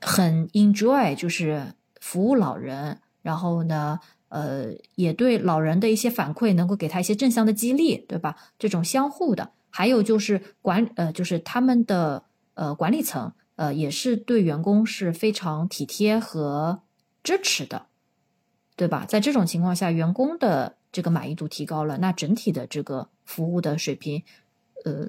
[0.00, 8.36] 很 enjoy 就是服务老人，然后呢呃也对老人的一些反馈能够给他一些正向的激励，对吧？
[8.58, 12.24] 这种相互的，还有就是管呃就是他们的
[12.54, 16.82] 呃管理层呃也是对员工是非常体贴和
[17.22, 17.86] 支持的。
[18.74, 19.04] 对吧？
[19.06, 24.24] 在这种情况下，员工的这个满意度提高了，那整体的这个服务的水平，
[24.86, 25.08] 呃，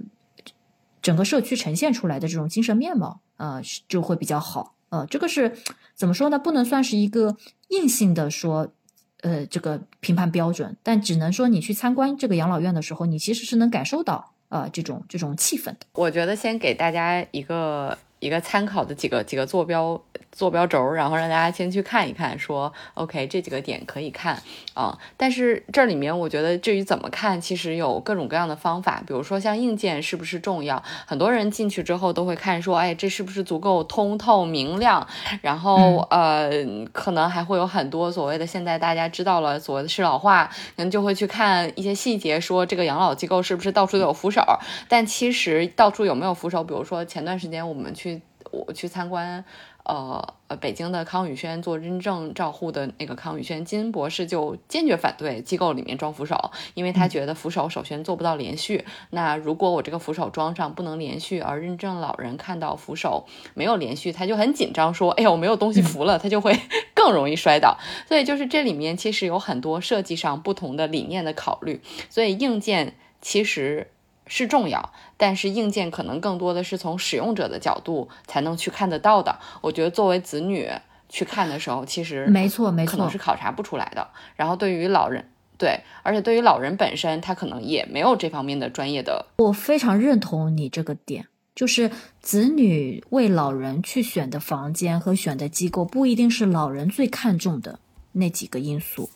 [1.01, 4.75] 整个社区呈现出来的这种精神面貌啊，就会比较好。
[4.89, 5.57] 呃，这个是
[6.03, 6.37] 怎么说呢？
[6.37, 7.37] 不能算是一个
[7.69, 8.73] 硬性的说，
[9.21, 15.77] 呃，这个评判标准，但只能说你去参观这个养老院的时候，你其实是能感受到呃这种这种气氛的。
[15.93, 17.97] 我觉得先给大家一个。
[18.23, 20.01] 一个参考的几个几个坐标
[20.31, 24.41] 坐标轴，然后让大家先去看一看，说 OK 这几个点可以看
[24.73, 24.97] 啊。
[25.17, 29.03] 但是这里面我觉得至于怎么看，其实有各种各样的方法。
[29.05, 35.05] 比如说像硬件是不是重要，很多人进去之后都会看说，哎，这是不是足够通透明亮？
[35.41, 36.49] 然后呃，
[36.93, 40.45] 可能还会有很多所谓的现在大家知道了所谓的适老化，
[40.77, 44.41] 可能就会去看一些细节，说这个养老机构是不是到处都有扶手？
[44.87, 46.63] 但其实到处有没有扶手？
[46.63, 48.12] 比如说前段时间我们去。
[48.53, 49.43] 我去参观，
[49.83, 58.85] 呃呃，北京的康宇轩做认证照护的那个康宇轩金博士就坚决反对机构里面装扶手，因为他觉得扶手首先做不到连续。
[59.09, 63.25] 那如果我这个扶手装上不能连续，而认证老人看到扶手
[63.55, 66.55] 没有连续，他就很紧张，说：“哎呀，我没有东西扶了。”他就会
[66.93, 67.79] 更容易摔倒。
[68.07, 73.87] 所以就是这里面其实有很多设计上不同的理念的考虑，所以硬件其实。
[74.27, 79.37] 是重要，但是硬件可能更多的是从使用者的角度才能去看得到的。
[79.61, 80.69] 我觉得作为子女
[81.09, 84.07] 去看的时候，其实没错没错，可能是考察不出来的。
[84.35, 89.27] 然后对于老人，对，而且对于老人本身，他可能也没有这方面的专业的。
[89.37, 97.79] 我非常认同你这个点，就是子女为老人去选的房间和选的机构，不一定是老人最看重的
[98.13, 99.09] 那几个因素。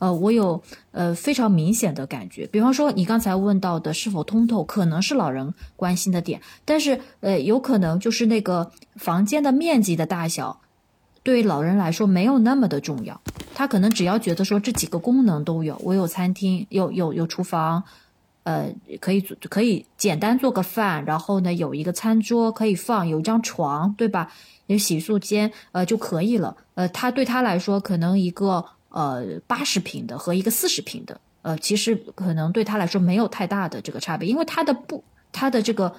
[0.00, 10.62] 呃，我有呃非常明显的感觉，比方说你刚才问到的是否通透，可能是老人关心的点，但是呃有可能就是那个房间的面积的大小，
[11.22, 13.20] 对于老人来说没有那么的重要，
[13.54, 17.84] 他可能只要觉得说这几个功能都有，我有餐厅，有有有厨房，
[18.44, 24.32] 呃可以做可以简单做个饭，然后呢有一个餐桌可以放，有一张床，对吧？
[24.66, 28.64] 有洗漱间，呃就可以了，呃他对他来说可能一个。
[28.90, 35.94] 呃，八十平的和一个四十平的，呃，其实可能对他来说没有太大的这个差别，因为他的不，他的这个，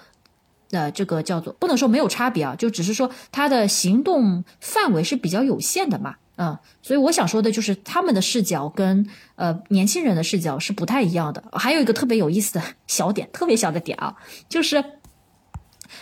[0.71, 11.41] 呃，这个叫做不能说没有差别啊，就只是说他的行动范围是比较有限的嘛，嗯，所以我想说的就是他们的视角跟呃年轻人的视角是不太一样的。
[11.53, 14.17] 还有一个特别有意思的小点，特别小的点啊，
[14.49, 14.83] 就是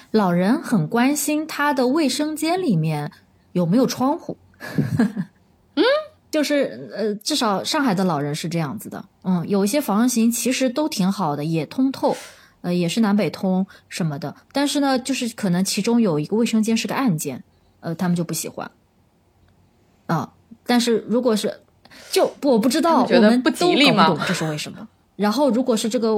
[0.09, 3.11] 老人很关心他的卫生间里面
[3.51, 4.39] 有没有窗户。
[5.75, 5.83] 嗯。
[6.31, 12.15] 就是呃，至少上海的老人是这样子的，嗯，有一些房型其实都挺好的，也通透，
[12.61, 17.43] 呃，也是南北通什么的，但是呢，就是可能其中有一个卫生间是个暗间，
[17.79, 18.69] 呃，他们就不喜欢，
[20.05, 20.33] 啊，
[20.65, 21.61] 但是如果是
[22.11, 24.15] 就我不知道，我们不吉利吗？
[24.27, 24.87] 这是为什么？
[25.15, 26.15] 然后如果是这个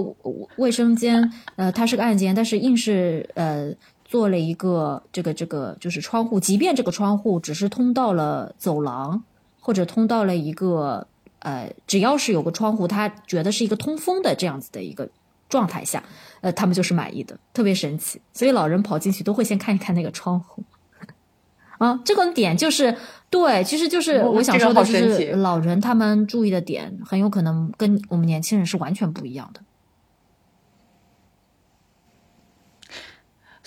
[0.58, 3.74] 卫生间，呃，它是个暗间，但是硬是呃
[4.06, 9.24] 做了一个这个这个就是窗户，即便这个窗户只是通到了走廊，
[9.62, 11.08] 或者通到了一个
[11.40, 15.08] 呃，只要是有个窗户，他觉得是一个通风的这样子的一个
[15.48, 16.04] 状态下，
[16.42, 18.20] 呃，他们就是满意的，特别神奇。
[18.34, 20.64] 所以老人跑进去都会先看一看那个窗户。
[21.80, 22.96] 啊，这个点就是
[23.30, 29.62] 对，其实就是我想说的是，老人他们注意的点很有可能跟我们年轻人是完全不一样的。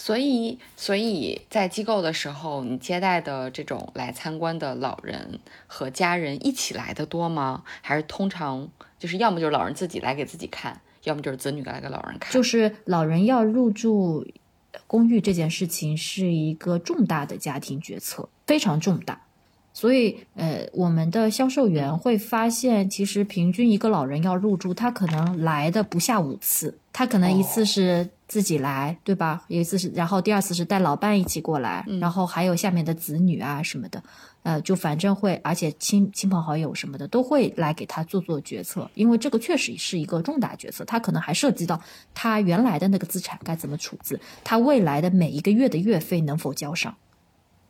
[0.05, 7.63] 所以，所以在机构的时候，你接待的这种来参观的老人和家人一起来的多吗？
[7.81, 12.31] 还是通常就是要么就是老人自己来给自己看，要么就是子女来给老人看？
[12.31, 14.27] 就是老人要入住。
[14.87, 19.24] 公寓这件事情是一个重大的家庭决策，非常重大，
[19.75, 29.45] 所以呃，我们的销售员会发现，其实平均一个老人要入住，他可能来的不下五次，他可能一次是自己来，对吧？
[29.49, 34.03] 一次是，然后第二次是带老伴一起过来，然后还有下面的子女啊什么的。
[34.45, 41.81] 呃，就反正会，而且亲亲朋好友什么的都会来给他做做决策，因为这个确实是一个重大决策，他可能还涉及到
[42.13, 46.95] 他原来的那个资产该怎么处置，他未来的每一个月的月费能否交上，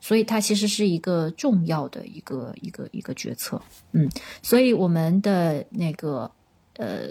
[0.05, 3.59] 所以它其实是一个重要的一个一个一个决策。
[3.93, 4.07] 嗯，
[4.43, 6.31] 所以我们的那个
[6.77, 7.07] 呃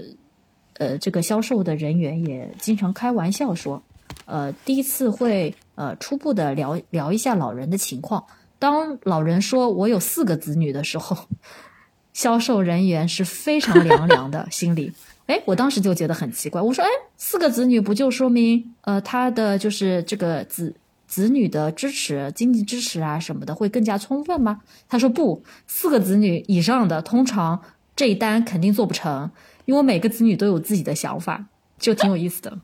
[0.77, 3.81] 呃这个销售的人员也经常开玩笑说，
[4.25, 8.23] 呃，第一次会呃初步的聊聊一下老人的情况。
[8.59, 11.17] 当老人说我有四个子女的时候，
[12.13, 14.93] 销售人员是非常凉凉的心里。
[15.25, 20.75] 哎，我当时就觉得很奇怪，我说，哎，四个子女不就说明，呃，他的就是这个子
[21.13, 24.61] 子女的支持、经济支持啊什么的会更加充分吗？
[24.89, 27.61] 他说不，四个子女以上的，通常
[27.95, 29.29] 这一单肯定做不成，
[29.65, 31.45] 因为每个子女都有自己的想法，
[31.77, 32.57] 就挺有意思的。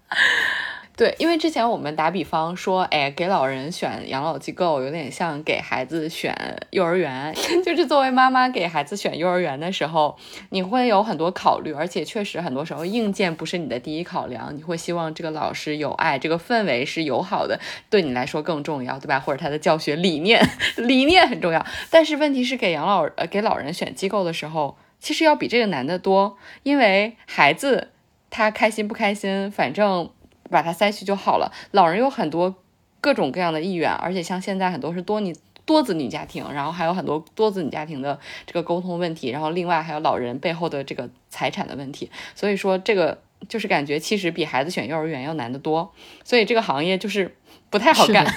[1.00, 6.36] 对，因为之前我们打比方说，哎，给老人选养老机构，有点像给孩子选
[6.72, 7.34] 幼儿园。
[7.64, 10.18] 就是作为妈妈给孩子选幼儿园的时候，
[10.50, 17.58] 你会有很多考虑，而且确实很多时候硬件不是你的第一考量，你会希望这个老师有爱，这个氛围是友好的，
[17.90, 19.22] 对你来说更重要，对吧？
[19.22, 20.46] 或者他的教学理念，
[20.76, 21.66] 理念很重要。
[21.90, 27.92] 但是问题是，给养老呃给老人选机构的时候，其实要比这个难得多，因为孩子
[28.30, 30.10] 他开心不开心，反正。
[30.50, 31.52] 把它塞去就好了。
[31.72, 32.56] 老人有很多
[33.02, 35.34] 各种各样的意愿，而且像现在很多是多你
[35.66, 42.10] 多子女家庭，然后还有很多多子女家庭的这个沟通问题，然后另外还有老人背后的这个财产的问题。
[42.36, 45.94] 所以说这个就是感觉其实比孩子选幼儿园要难得多。
[46.24, 47.36] 所以这个行业就是
[47.70, 48.26] 不太好干。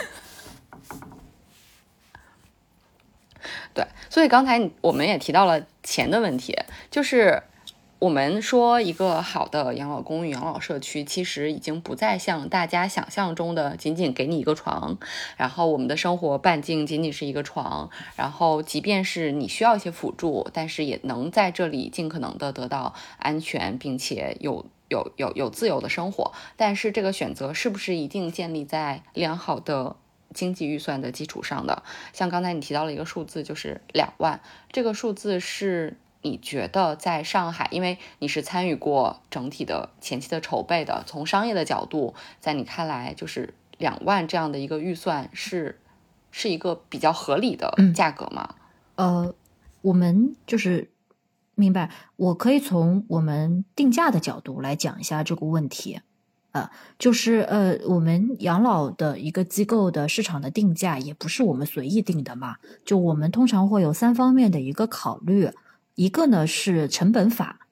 [3.75, 6.57] 对，所以刚才我们也提到了钱的问题，
[6.91, 7.43] 就是。
[8.03, 14.99] 我们说一个好的养老公寓、养老社区，其实已经不再像大家想象中的仅仅给你一个床，
[15.37, 26.33] 然后我们的生活半径仅仅是一个床，然后即便是你需要一些辅助，但是也能在这里尽可能的得到安全，并且有有有有自由的生活。
[26.57, 29.95] 但是这个选择是不是一定建立在良好的
[30.35, 31.85] 经济预算的基础上的？
[32.13, 34.41] 像刚才你提到了一个数字，就是两万，
[34.73, 35.97] 这个数字是。
[36.23, 45.81] 你觉得在上海，因为你是参与过整体的前期的筹备的，从商业的角度，在你看来，就是两万这样的一个预算是
[46.31, 48.55] 是一个比较合理的价格吗？
[48.95, 49.35] 呃，
[49.81, 50.91] 我们就是
[51.57, 56.01] 明白，我可以从我们定价的角度来讲一下这个问题。
[56.53, 65.51] 呃，就是呃，我们养老的一个机构的市场的定价也不是我们随意定的嘛，就我们通常会有三方面的一个考虑。
[65.95, 67.69] 一个呢是成本法，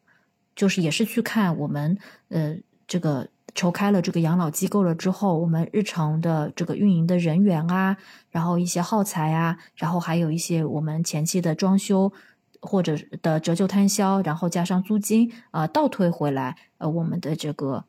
[0.55, 1.99] 就是也是去看我们
[2.29, 2.57] 呃
[2.87, 7.97] 这个筹开了这个养老机构了之后，我们日常的这个运营的人员啊，
[8.31, 12.12] 然后一些耗材啊，然后还有一些我们前期的装修
[12.61, 17.85] 或者的折旧摊销，然后加上租金啊倒推回来，呃我们的这个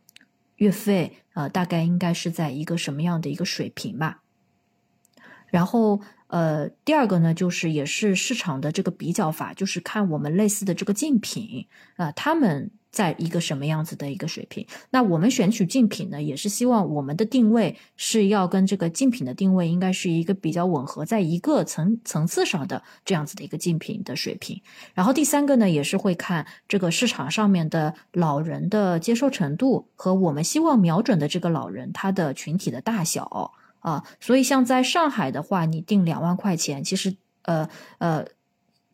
[0.56, 4.21] 月费呃大概应该是在一个什么样的一个水平吧，
[5.52, 6.02] 然后。
[6.32, 14.66] 呃，第二个呢，就是也是市场的这个比较法，就是看我们类似的这个竞品啊，他们在一个什么样子的一个水平。
[14.91, 24.62] 那我们选取竞品呢，也是希望我们的定位是要跟这个竞品的定位应该是一个比较吻合，在一个层层次上的这样子的一个竞品的水平。
[24.93, 33.52] 然后第三个呢，也是会看这个市场上面的老人的接受程度和我们希望瞄准的这个老人他的群体的大小。
[33.82, 37.70] 啊，所以像在上海的话，你定两万块钱，其实呃
[38.00, 38.26] 呃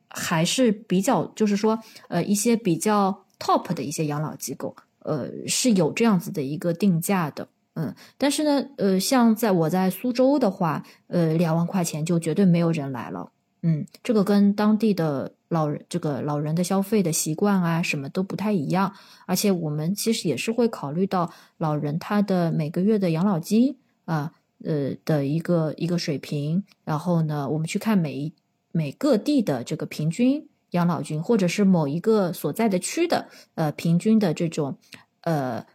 [0.09, 1.79] 还是比较，就是说
[2.09, 7.47] 呃一些比较 top 的一些养老机构，呃是有这样子的一个定价的。
[7.79, 13.31] 嗯，但是呢，呃，像在我在苏州的话，呃，两万块钱就绝对没有人来了。
[13.61, 18.93] 嗯，这个跟当地的老人这个老人的消费的习惯啊，什么都不太一样。
[19.27, 24.33] 而且我们其实也是会考虑到老人他的每个月的养老金啊，
[24.63, 26.63] 呃的一个一个水平。
[26.83, 28.33] 然后呢，我们去看每一
[28.71, 34.77] 每个地的这个平均养老金，或者是某一个所在的区的呃平均的这种
[35.21, 35.65] 呃。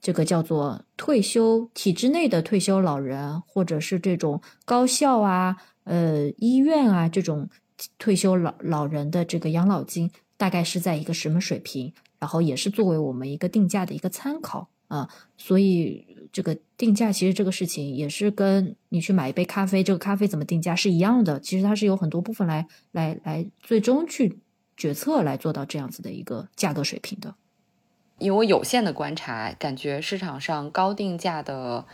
[0.00, 7.48] 这个叫做退休体制内的退休老人，或者是这种高校啊、呃医院啊这种
[7.96, 11.94] 退休老老人的这个养老金，大概是在一个什么水平？
[12.18, 15.08] 然后也是作为我们一个定价的一个参考啊。
[15.38, 21.38] 所以这个定价其实这个事情也是跟你去买一杯咖啡，这个咖啡怎么定价是一样的。
[21.38, 24.40] 其实它是有很多部分来来来最终去
[24.76, 27.36] 决策来做到这样子的一个价格水平的。
[28.18, 31.86] 以我有限的观察，感觉市场上高定价的，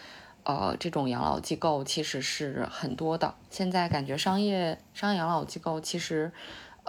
[0.45, 3.35] 呃，这种养老机构其实是很多的。
[3.51, 6.33] 现在感觉商业商业养老机构其实。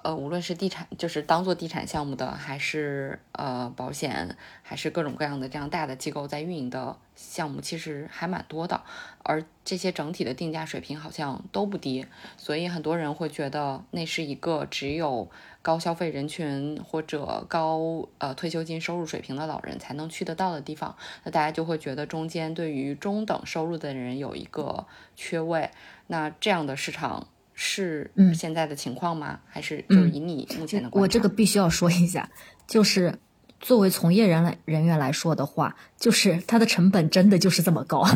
[0.04, 8.82] 呃，无论是地产，就是当做地产项目的，还是呃保险，还是各种各样的这样大的机构在运营的项目，其实还蛮多的。
[9.24, 15.30] 而这些整体的定价水平好像都不低，所以很多人会觉得那是一个只有
[15.62, 20.96] 高消费人群或者高呃退休金收入水平的老人才能去得到的地方。
[21.24, 25.70] 那大家就会觉得中间对于中等收入的人有一个缺位。
[26.08, 27.28] 那这样的市场。
[27.54, 29.40] 是嗯现在的情况吗？
[29.48, 31.02] 还是就是以你目前的观察？
[31.02, 32.30] 我这个必须要说一下，
[32.66, 33.14] 就是
[33.60, 38.08] 作为从业人人员来说的话，就是它的成本真的就是这么高。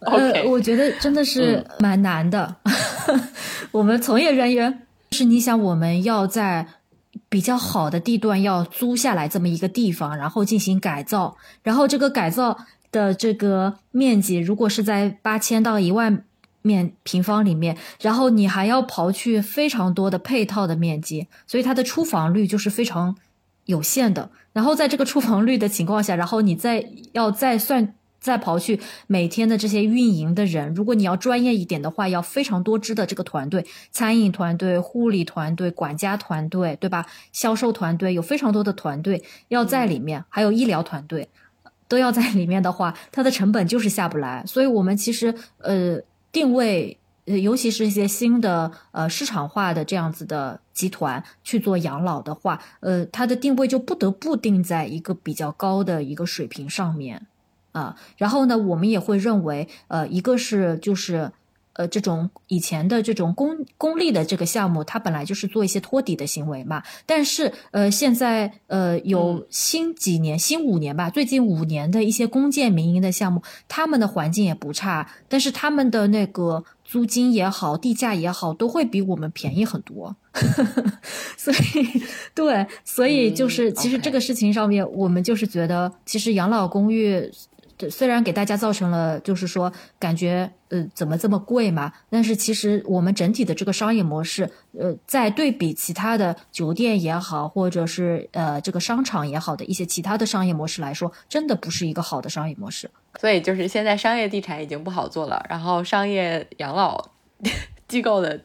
[0.00, 2.56] 呃，我觉得真的是蛮难的。
[3.70, 6.66] 我们从业人员是你想，我们要在
[7.28, 12.58] 比较好的地段要租下来这么一个地方，然后进行改造，然后这个改造
[12.90, 16.24] 的这个面积，如果是在八千到一万。
[16.66, 23.14] 面平方里面，然后你还要刨去非常多的配套的面积，所以它的出房率就是非常
[23.66, 24.30] 有限的。
[24.54, 37.04] 然后在这个出房率的情况下，然后你再要再算再刨去每天的这些运营的人，如果你要专业一点的话，要非常多支的这个团队，餐饮团队、护理团队、管家团队，对吧？
[37.30, 41.28] 销售团队有非常多的团队要在里面，还有医疗团队
[41.88, 44.42] 都要在里面的话，它的成本就是下不来。
[44.46, 46.00] 所以我们其实呃。
[46.34, 57.26] 定位，呃，尤其是一些新的呃市场化的这样子的集团去做养老的话，呃，它的定位就不得不定在一个比较高的一个水平上面
[57.72, 57.96] 啊。
[58.16, 61.32] 然后呢，我们也会认为，呃，一个是就是。
[61.74, 66.82] 呃，这种以前的这种公公立的这个项目，它本来就是做一些托底的行为嘛。
[67.04, 80.14] 但是，呃，现在呃有新几年、新五年吧，最近五年的一些公建民营的项目，他们的环境也不差，但是他们的那个租金也好、地价也好，都会比我们便宜很多。
[81.36, 82.02] 所以，
[82.34, 87.30] 对，所以就是其实这个事情上面，我们就是觉得，其实养老公寓。
[87.90, 102.90] 虽然给大家造成了就是说感觉呃怎么这么贵嘛，但是其实我们整体的这个商业模式，呃，在对比其他的酒店也好，或者是呃这个商场也好的一些其他的商业模式来说，真的不是一个好的商业模式。
[103.20, 107.10] 所以就是现在商业地产已经不好做了，然后商业养老
[107.88, 108.40] 机构的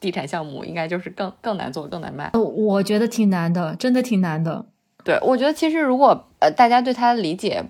[0.00, 2.30] 地产项目应该就是更更难做、更难卖。
[2.32, 4.64] 我觉得挺难的，真的挺难的。
[5.04, 7.62] 对，我觉得其实如果呃大家对它的理解。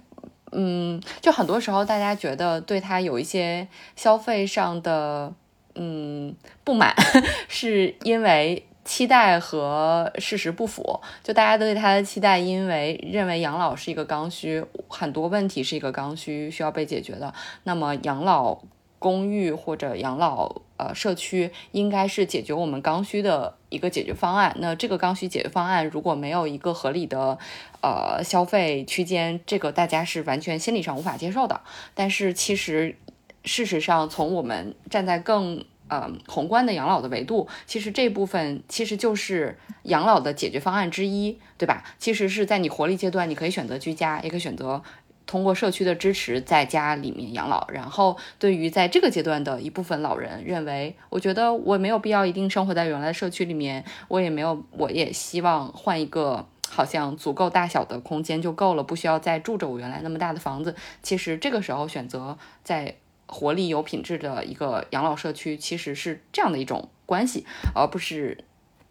[0.55, 5.33] 嗯，就很多时候大家觉得对他有一些消费上的
[5.75, 6.95] 嗯不满，
[7.49, 11.01] 是因为期待和事实不符。
[11.23, 17.35] 就大家都对他的期待，因为认为养老是一个刚需，很多问题是一个刚需，需要被解决的。
[17.65, 18.63] 那么养老。
[19.01, 24.55] 公寓或者养老呃社区应该是解决我们刚需的一个解决方案。
[24.61, 27.39] 那这个刚需解决方案如果没有一个合理的
[27.83, 31.61] 呃消费区间，这个大家是完全心理上无法接受的。
[31.95, 32.97] 但是其实
[33.45, 41.85] 事实上，从我们站在更呃宏观的养老的维度，其实这部分其实就是养老的解决方案之一，对吧？
[41.99, 44.83] 其实是在你活力阶段，你可以选择居家，也可以选择。
[45.27, 47.67] 通过社区的支持，在家里面养老。
[47.71, 60.75] 然后，对于在这个阶段的一部分老人，认为我觉得我没有必要一定生活在原来社区里面，我也没有，我也希望换一个好像足够大小的空间就够了，不需要再住着我原来那么大的房子。
[61.03, 62.97] 其实这个时候选择在
[63.27, 68.45] 活力有品质的一个养老社区，其实是这样的一种关系，而不是，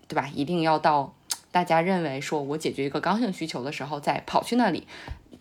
[0.08, 0.28] 对吧？
[0.34, 1.14] 一定要到
[1.52, 4.88] 大家认为说我解决一个刚性需求的时候再跑去那里。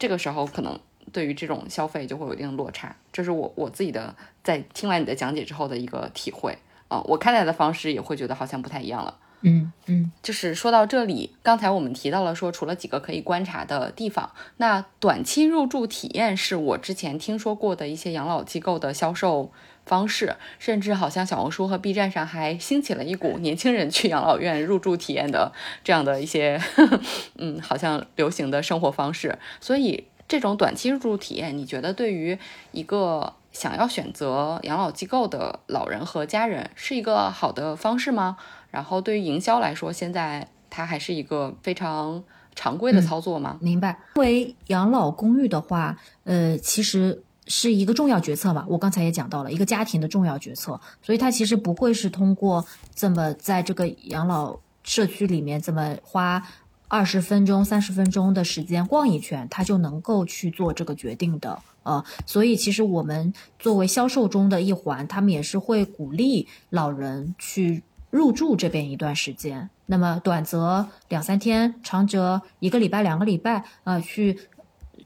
[0.03, 0.77] 这个时候可能
[1.13, 9.17] 对于这种消费就会有一定落差，这是我我自己的在听完你的讲解之后的一个体会啊、我看待的方式也会觉得好像不太一样了。
[9.43, 19.53] 嗯嗯，就是说到这里，刚才我们提到了说，除了几个可以观察的地方，那短期入住体验是我之前听说过的一些养老机构的销售
[19.85, 25.53] 方式，甚至好像小红书和 B 站上还兴起了一股年轻人去养老院入住体验的
[25.83, 26.61] 这样的一些，
[27.37, 29.39] 嗯，好像流行的生活方式。
[29.61, 32.39] 所以这种短期入住体验，你觉得对于
[32.71, 38.37] 一个想要选择养老机构的老人和家人是一个好的方式吗？
[38.71, 42.25] 然后对于营销来说，现在它还是一个非常
[42.55, 43.59] 常规的操作吗？
[43.61, 43.99] 明白。
[44.15, 48.65] 因为养老公寓的话，呃，其实是一个重要决策嘛。
[48.69, 52.65] 我刚才也讲到了一个家庭的重要决策，所以他其实不会是通过
[52.95, 56.43] 这么在这个养老社区里面这么花
[56.89, 61.59] 二十分钟、三十分钟的时间逛一圈，他就能够去做这个决定的。
[61.85, 69.69] 呃，所以其实我们作为销售中的一环，他们也是会鼓励老人去入住这边一段时间。
[69.87, 74.39] 那么短则两三天，长则一个礼拜、两个礼拜，呃，去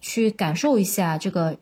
[0.01, 1.57] 去感受一下这个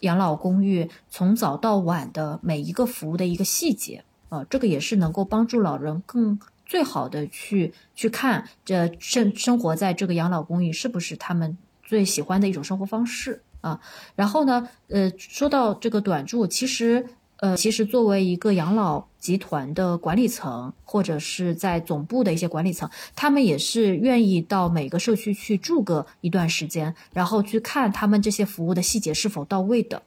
[0.00, 4.04] 养老公寓从早到晚的每一个服务的一个细节。
[4.30, 13.80] 啊，这个也是能够帮助老人更最好的去去看这生生活在这个养老公寓是不是他们最喜欢的一种生活方式啊。
[14.16, 17.06] 然后呢，呃，说到这个短住，其实
[17.38, 30.02] 呃，其实作为一个养老集团的管理层，或者是在总部的一些管理层，他们也是愿意到每个社区去住个一段时间，然后去看他们这些服务的细节是否到位的。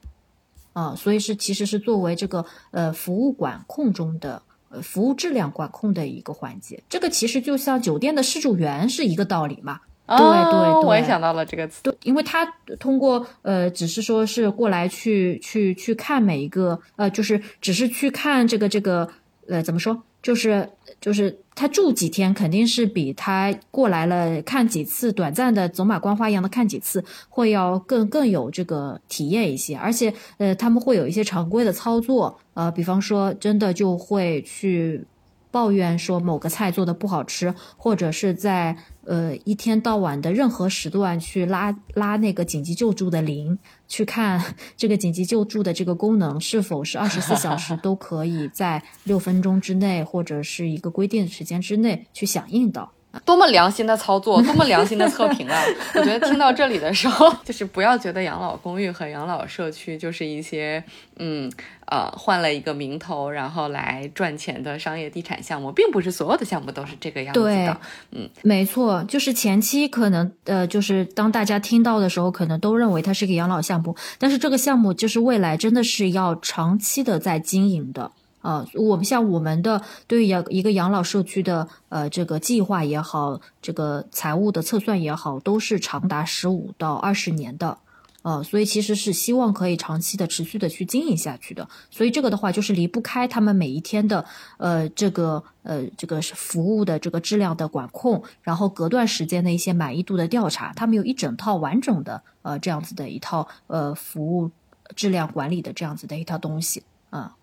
[0.72, 9.80] 啊，所以是其实是作为这个呃服务管控中的呃服务质量管控的一个环节，这个其实就像酒店的失主员是一个道理嘛。
[10.16, 11.82] 对对我也想到了这个词。
[11.82, 12.46] 对，因为他
[12.80, 19.08] 通过呃，只是说是过来去去去看每一个呃，就是只是去看这个这个
[19.48, 20.02] 呃，怎么说？
[20.20, 20.68] 就是
[21.00, 29.76] 就是他住几天，肯定是比他过来了看几次短暂的走马观花一样的看几次，会要更更有这个体验一些。
[29.76, 35.04] 而且呃，他们会有一些常规的操作，呃，比方说真的就会去
[35.50, 52.88] 抱怨说某个菜做的不好吃，或者是在呃一天到晚的任何时段去拉拉那个紧急救助的铃，去看 这个紧急救助的这个功能是否是二十四小时 都可以在六分钟之内，或者是一个规定的时间之内去响应的。
[53.24, 55.62] 多么良心的操作， 多么良心的测评啊！
[55.94, 60.82] 我觉得听到这里的时候， 就是不要觉得养老公寓和养老社区就是一些
[61.16, 61.50] 嗯
[61.86, 67.80] 呃换了一个名头然后来赚钱的商业地产项目，并不是所有的项目都是这个样子对的。
[68.12, 78.12] 嗯，没错，就是前期可能呃，就是当大家听到的时候，可能都认为它是一个养老项目，但是这个项目就是未来真的是要长期的在经营的。
[78.40, 87.78] 呃，我们像我们的对于养一个养老社区的呃这个计划也好，这个财务的测算也好，都是长达十五到二十年的。
[88.22, 91.66] 呃，所以其实是希望可以长期的、持续的去经营下去的。
[91.88, 94.22] 所以这个的话，就是离不开他们每一天的
[94.58, 104.50] 呃这个呃这个服务的这个质量的管控，然后隔段时间的一些满意度的调查，他们有一整套完整的呃这样子的一套呃服务
[104.94, 107.36] 质量管理的这样子的一套东西啊。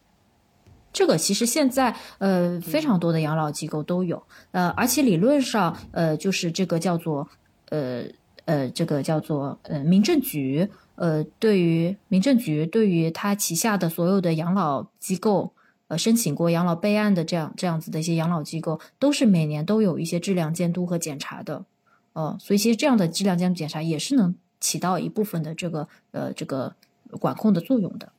[0.96, 7.28] 这个其实现在呃非常多的养老机构都有，呃，而且理论上呃就是这个叫做
[7.68, 8.06] 呃
[8.46, 15.52] 呃这个叫做呃民政局呃对于民政局对于他旗下的所有的养老机构
[15.90, 21.66] 呃申请过养老备案的这样这样子的一些养老机构，都是每年都有一些质量监督和检查的，
[22.14, 26.74] 呃，所以其实这样的质量监督检查也是能起到一部分的这个呃这个
[27.20, 28.14] 管控的作用的。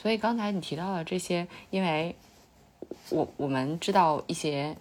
[0.00, 2.16] 所以刚才你提到了这些，因为
[3.10, 4.74] 我我们知道一些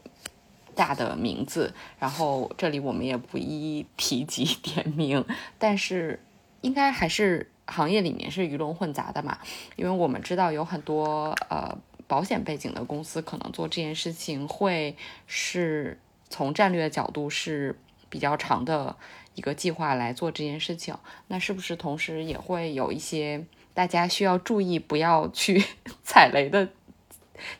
[0.76, 5.26] 大的名字，然后这里我们也不一一提及点名，
[5.58, 6.22] 但是
[6.62, 9.40] 应该还是行业里面是鱼龙混杂的嘛，
[9.76, 14.96] 因为我们知道有很多呃保险背景的公司可能做这件事情会
[15.28, 16.00] 是
[16.30, 18.96] 从战略角度是比较长的
[19.36, 20.96] 一个计划来做这件事情，
[21.28, 23.44] 那是不是同时也会有一些？
[23.80, 25.64] 大家需要注意不要去
[26.04, 26.68] 踩雷的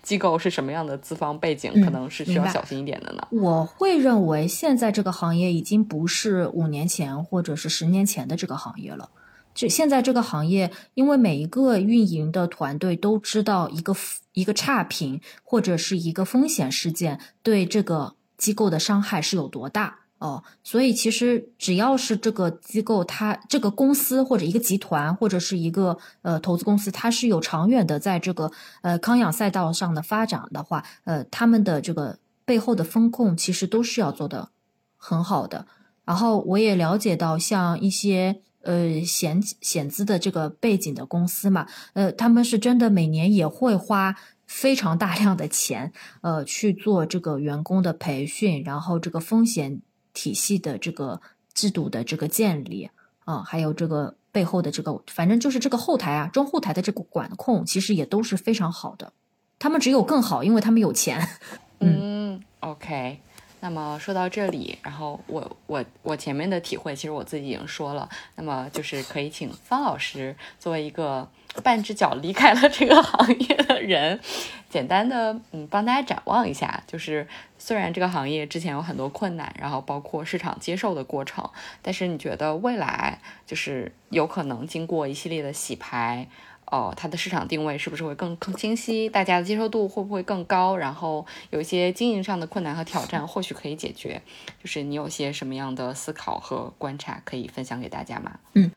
[0.04, 3.26] 机构是什么样的资方背景，嗯可能是需要小心一点的呢？
[3.32, 9.10] 我会认为现在这个行业已经不是五年前或者是十年前的这个行业了。
[9.56, 13.96] 就现在这个行业，因为每一个运营的团队都知道一个
[14.34, 28.52] 一个差评或者是一个风险事件对这个机构的伤害是有多大哦，所以其实只要是这个机构，它这个公司或者一个集团或者是一个呃投资公司，它是有长远的在这个
[28.82, 34.50] 呃康养赛道上的发展的话，呃，他们的这个背后的风控其实都是要做的
[34.98, 35.66] 很好的。
[36.04, 44.18] 然后我也了解到，像一些呃险险资的这个背景的公司嘛，呃，他们是真的每年也会花。
[44.50, 49.80] 非常大量的钱，呃，去做这个员工的培训，然后这个风险
[50.14, 51.22] 体系的这个
[51.54, 52.90] 制度的这个建立，
[53.26, 59.14] 啊，还有这个背后的这个，反正就是这个后台啊，中后台的这个管控，其实也都是非常好的。
[59.58, 61.28] 他们只有更好，因为他们有钱。
[61.80, 63.20] 嗯，OK。
[63.62, 68.08] 那么说到这里，然后我我我前面的体会，其实我自己已经说了。
[68.36, 71.28] 那么就是可以请方老师作为一个。
[71.62, 74.20] 半只脚离开了这个行业的人，
[74.70, 81.50] 简单的嗯帮大家展望一下，就是虽然这个行业之前有很多困难，然后包括市场接受的过程，
[81.82, 86.28] 但是你觉得未来就是有可能经过一系列的洗牌，
[86.66, 89.10] 哦，它的市场定位是不是会更更清晰？
[89.10, 90.78] 大家的接受度会不会更高？
[90.78, 94.22] 然后有一些经营上的困难和挑战，或许可以解决。
[94.62, 98.40] 就是你有些什么样的思考和观察可以分享给大家吗？
[98.54, 98.72] 嗯。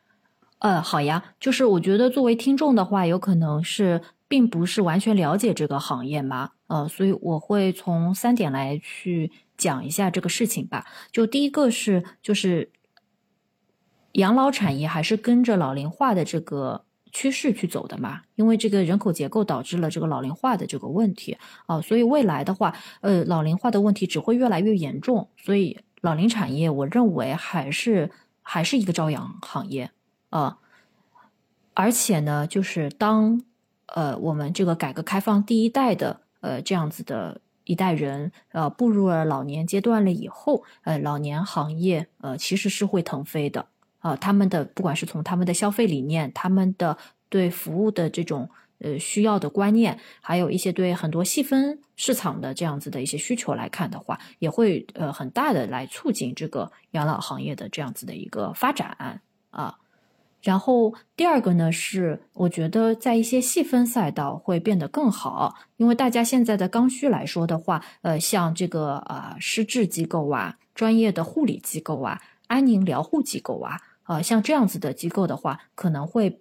[0.63, 10.87] 呃，好呀，就是我觉得作为听众的话，有可能是并不是完全了解这个行业嘛，呃，所以我会从三点来去讲一下这个事情吧。
[11.11, 12.71] 就第一个是，就是
[14.13, 21.37] 养老产业还是跟着老龄化的这个趋势去走的嘛，因为这个人口结构导致了这个老龄化的这个问题
[21.67, 29.91] 啊，所以未来的话，呃，老龄化的问题只会越来越严重，所以老龄产业，我认为还是还是一个朝阳行业。
[30.33, 30.57] 啊，
[31.75, 33.43] 而且呢，就是当
[33.85, 43.67] 呃我们这个改革开放第一代的呃这样子的一代人呃步入了老年阶段了以后，呃老年行业呃其实是会腾飞的
[43.99, 46.97] 啊，他们的不管是从他们的消费理念，他们的
[47.29, 59.21] 对服务的这种呃需要的观念，还有一些对很多细分市场的这样子的一些需求来看的话，也会呃很大的来促进这个养老行业的这样子的一个发展
[59.51, 59.79] 啊。
[60.43, 76.41] 然后第二个呢是，我觉得在一些细分赛道会变得更好，因为大家现在的刚需来说的话，呃，像这个呃失智机构啊、专业的护理机构啊、安宁疗护机构啊，呃，像这样子的机构的话，可能会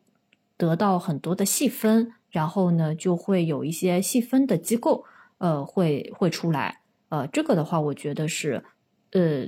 [0.58, 5.06] 得到很多的细分，然后呢，就会有一些细分的机构，
[5.38, 8.64] 呃，会会出来，呃，这个的话，我觉得是，
[9.12, 9.48] 呃，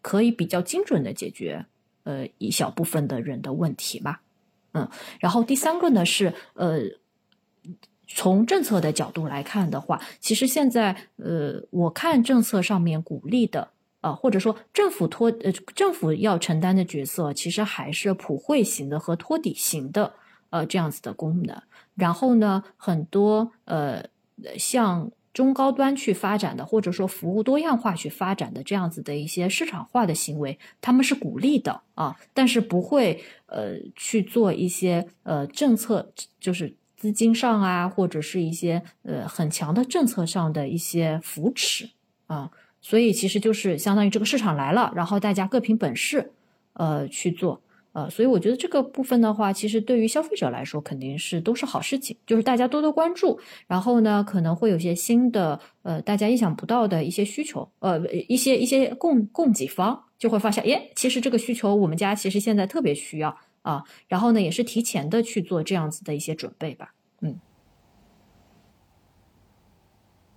[0.00, 1.66] 可以比较精准的解决。
[2.04, 4.20] 呃，一小部分的人的问题吧，
[4.72, 4.88] 嗯，
[5.18, 6.80] 然后第三个呢是，呃，
[8.06, 20.14] 从政策的角度来看的话，其实现在，呃，我看政策上面鼓励的，啊，或者说政府托，呃，政府要承担的角色，其实还是普惠型的和托底型的，
[20.50, 21.62] 呃，这样子的功能。
[21.94, 24.04] 然后呢，很多，呃，
[24.58, 25.10] 像。
[25.34, 41.90] 中高端去发展的，或者说服务多样化去发展的这样子的一些市场化的行为，他们是鼓励的啊，但是不会呃去做一些呃政策，就是资金上啊，或者是一些呃很强的政策上的一些扶持
[42.28, 46.32] 啊，所以其实就是相当于这个市场来了，然后大家各凭本事
[46.74, 47.60] 呃去做。
[47.94, 53.38] 呃，所以我觉得这个部分的话，其实对于消费者来说肯定是都是好事情，就是大家多多关注，
[53.68, 67.38] 然后呢，可能会有些新的呃大家意想不到的一些需求，呃一些一些供供给方就会发现，耶，其实这个需求我们家其实现在特别需要啊，然后呢也是提前的去做这样子的一些准备吧，嗯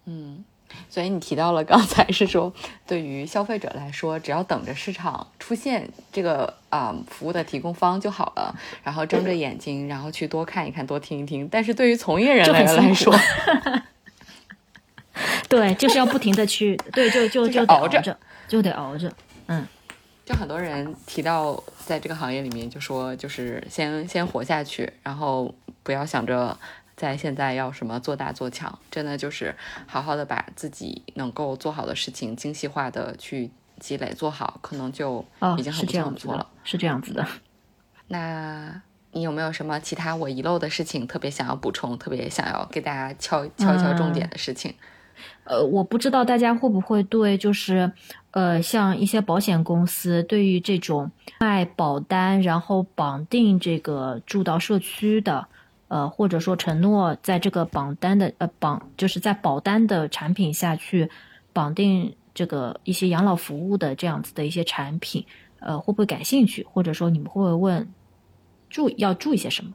[0.05, 0.43] 嗯。
[0.89, 2.51] 所以你提到了刚才是说，
[2.88, 11.47] 对于消费者来说，只要等着市场出现这个啊服务的提供方就好了，然后睁着眼睛，然后去多看一看，多听一听。
[11.51, 13.13] 但是对于从业人员来说，
[15.49, 18.17] 对，就是要不停的去，对，就就就 熬着，
[18.47, 19.11] 就得熬着，
[19.47, 19.67] 嗯。
[20.25, 26.57] 就很多人提到在这个行业里面，就说就是先先活下去，然后不要想着。
[26.97, 35.23] 在现在要什么做大做强，真的就是好好的把自己能够做好的事情精细化的去积累做好，可能就
[35.59, 36.47] 已经很不错了。
[36.63, 37.25] 是这样子的。
[38.09, 38.81] 那
[39.11, 44.73] 你有没有什么其他我遗漏的事情，特别想要补充，特别想要给大家敲敲一敲重点的事情？
[45.43, 47.91] 呃，我不知道大家会不会对，就是
[48.31, 55.47] 呃，像一些保险公司对于这种卖保单，然后绑定这个住到社区的。
[55.88, 61.09] 呃，或者说承诺在这个榜单的呃榜，就是在保单的产品下去
[61.53, 65.25] 绑定这个一些养老服务的这样子的一些产品，
[65.59, 66.65] 呃，会不会感兴趣？
[66.71, 67.88] 或者说你们会不会问
[68.69, 69.73] 注要注意些什么？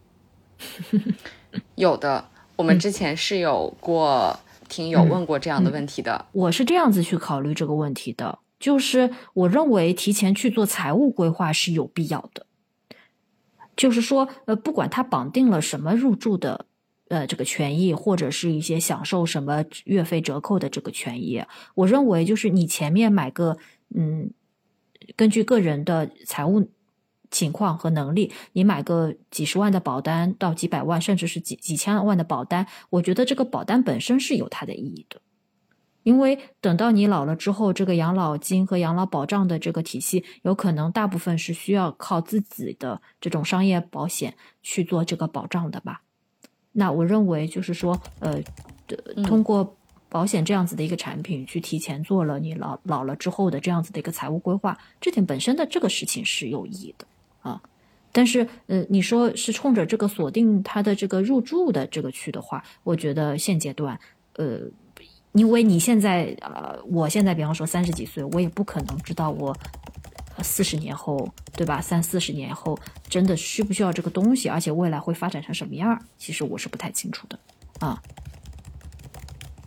[1.76, 2.24] 有的，
[2.56, 4.38] 我们之前是有过
[4.68, 6.26] 听友问过这样的问题的。
[6.32, 12.46] 我是这样子去考虑这个问题的，就是我认为提前去做财务规划是有必要的。
[13.76, 16.66] 就是说，呃，不管他绑定了什么入住的，
[17.08, 21.42] 呃，这个权益，或者是一些享受什么月费折扣的这个权益，
[21.74, 23.56] 我认为就是你前面买个，
[23.94, 24.30] 嗯，
[25.16, 26.68] 根据个人的财务
[27.30, 35.20] 情况和能力，你买个几十万的保单到几百万，甚至是几几千万的保单，我觉得这个保单本身是有它的意义的。
[36.02, 46.02] 因为等到你老了之后，这个养老金和养老保障的这个体系，有可能大部分是需要靠自己的这种商业保险去做这个保障的吧？
[46.72, 48.42] 那我认为就是说，呃，
[49.24, 49.76] 通过
[50.08, 57.06] 保险这样子的一个产品去提前做了你老老了之后的这样子的一个财务规划，这点本身的这个事情是有意义的
[57.42, 57.62] 啊。
[58.10, 64.00] 但是，呃，你说是冲着这个锁定它的这个入住的这个去的话，我觉得现阶段，
[64.34, 64.62] 呃。
[65.32, 69.56] 因为你现在，呃，我现在比方说三十几岁，我也不可能知道我
[70.42, 71.80] 四十年后，对吧？
[71.80, 72.78] 三四十年后
[73.08, 75.98] 真的需不需要这个东西，而且未来会发展成什么样？
[76.18, 77.38] 其实我是不太清楚的
[77.80, 78.02] 啊。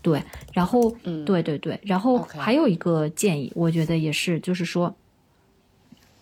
[0.02, 0.22] 对，
[0.54, 4.96] 然后，嗯，对对对，然后还有一个建议，我觉得也是，就是说，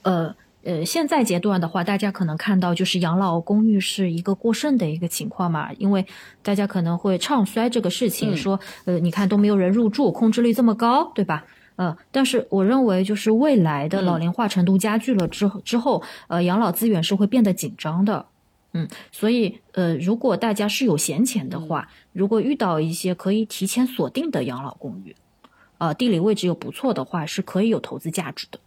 [0.04, 0.36] 呃。
[0.64, 6.06] 呃，现在阶段的话，大家可能看到就是养老公寓是一个过剩的一个情况嘛，因为
[6.42, 11.46] 大家可能会唱衰这个事情，说呃，你看都没有人入住，空置率这么高，对吧？
[11.76, 18.28] 呃，但是我认为就是未来的老龄化程度加剧了之之后，呃，养老资源是会变得紧张的，
[18.72, 25.16] 嗯，所以呃，如果大家是有闲钱的话，如果遇到一些可以提前锁定的养老公寓，
[25.80, 28.60] 呃，地理位置又不错的话，是可以有投资价值的。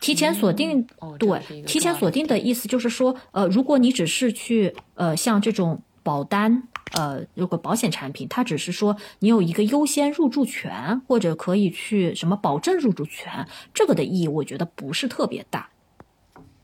[0.00, 0.86] 提前锁定，
[1.18, 6.62] 对，提前锁定的意思就是说，呃，如果你只是去，呃，像这种保单，
[6.92, 15.68] 呃，如果保险产品，它只是说你有一个优先入住权，或者可以去什么保证入住权，这个的意义我觉得不是特别大，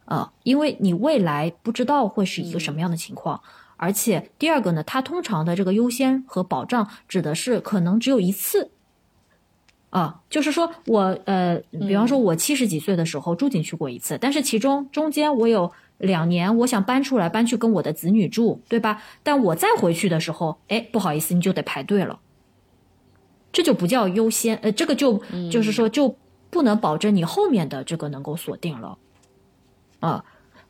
[0.04, 3.42] 啊，因为你未来不知道会是一个什么样的情况，
[3.76, 8.70] 而且第二个呢，它通常的这个优先和保障指的是可能只有一次。
[9.94, 19.00] 啊，就是说我呃，比方说，我七十几岁的时候住进去过一次，但是其中中间我有两年，我想搬出来，搬去跟我的子女住，对吧？
[19.22, 22.18] 但我再回去的时候，哎，不好意思，你就得排队了，
[23.52, 26.16] 这就不叫优先，呃，这个就就是说就
[26.50, 28.98] 不能保证你后面的这个能够锁定了，
[30.00, 30.24] 啊，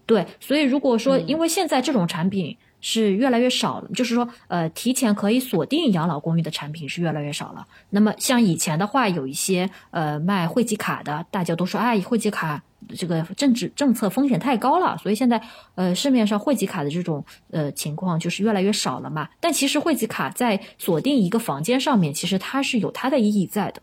[0.05, 2.59] 对，所以如果说因为现在这种产品。
[2.87, 7.67] 是越来越少了，就是说，呃，提前可以锁定养老公寓的产品是越来越少了。
[7.89, 12.63] 那么像以前的话，有一些呃卖汇集卡的，大家都说，哎，汇集卡
[12.95, 15.41] 这个政治政策风险太高了，所以现在
[15.77, 19.27] 呃市面上汇集卡的这种呃情况就是越来越少了嘛。
[19.41, 23.81] 但其实汇集卡在锁定一个房间上面，其实它是有它的意义在的，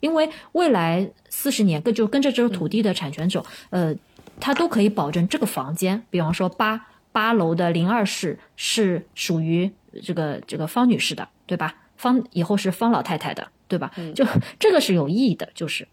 [0.00, 3.94] 因为未来四十年跟就跟着这个土地的产权者，呃，
[4.38, 6.88] 他都可以保证这个房间，比方说八。
[7.14, 9.70] 八楼的零二室是属于
[10.02, 11.76] 这个这个方女士的，对吧？
[11.96, 13.92] 方以后是方老太太的，对吧？
[14.16, 14.26] 就
[14.58, 15.86] 这个是有意义的，就是，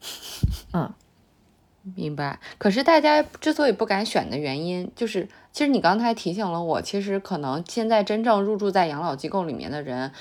[0.74, 0.92] 嗯，
[1.94, 2.40] 明白。
[2.58, 10.12] 可是大家之所以不敢选的原因，就是其实你刚才提醒了我，其实可能现在真正入住在养老机构里面的人，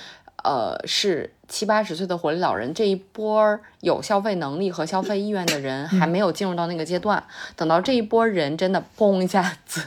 [0.44, 7.24] 呃，是七八十岁的活力老人这一波有消费能力和消费意愿的人还没有进入到那个阶段，
[7.56, 9.80] 等到这一波人真的嘣一下子。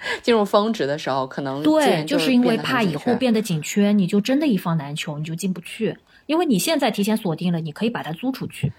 [0.22, 5.98] 进入峰值的时候，可能对，就是因为怕以后变得紧缺，你就真的一房难求，你就进不去。
[6.26, 8.72] 因为你现在提前锁定了，你可以把它租出去，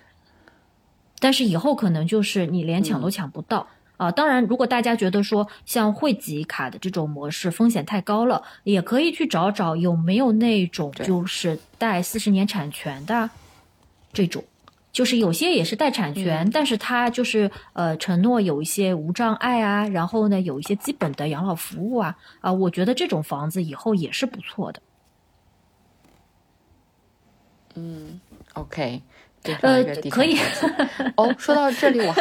[1.20, 3.68] 但是以后可能就是你连抢都抢不到
[3.98, 4.12] 啊。
[4.12, 13.30] 当然，如果大家觉得说像汇集卡的这种模式风险太高了，也可以去找找有没有那种就是带四十年产权的
[14.14, 14.44] 这种。
[14.92, 24.82] 就是有些也是带产权，但是他就是呃承诺有一些无障碍啊，然后呢有一些基本的养老服务啊啊，我觉得这种房子以后也是不错的。
[27.76, 28.20] 嗯
[28.54, 29.02] ，OK。
[29.62, 30.38] 呃，可以。
[31.16, 32.14] 哦，说到这里， 我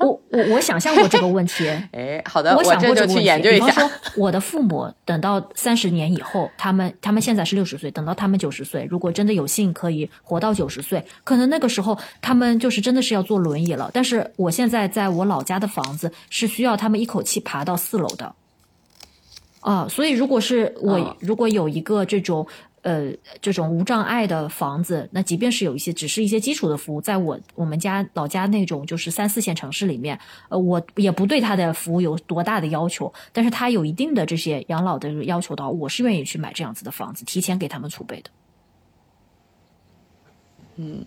[0.00, 1.68] 我我我想象过这个问题。
[1.92, 3.40] 哎，好的，我想过这个问题。
[3.42, 13.90] 比方说，我的父母等到三十年以后，他们他们现在是六十岁，等到他们九十岁，如果真的有幸可以活到九十岁，可能那个时候他们就是真的是要坐轮椅了。
[13.92, 18.34] 但是我现在在我老家的房子是需要他们一口气爬到四楼的。
[19.60, 22.46] 啊，所以如果是我如果有一个这种
[22.82, 30.18] 呃，这种无障碍的房子，那即便是有一些，只是一些基础的服务，在我我们家老家那种就是三四线城市里面，
[30.48, 38.30] 呃，我也不对他的服务有多大的要求，但是他有一定的这些养老的要求的话，我是愿意去买这样子的房子，提前给他们储备的。
[40.76, 41.04] 嗯。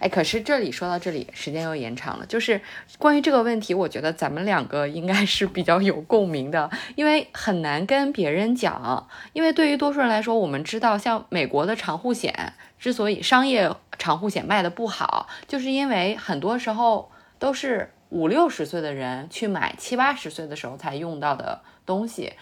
[0.00, 2.26] 哎，可是这里说到这里，时间又延长了。
[2.26, 2.60] 就是
[2.98, 9.08] 关于这个问题，我觉得咱们两个应该是比较有共鸣的，因为很难跟别人讲。
[9.32, 22.32] 因为对于多数人来说，我们知道，像美国的长护险之所以商业长护险卖的不好，就是因为很多时候都是五六十岁的人去买七八十岁的时候才用到的东西，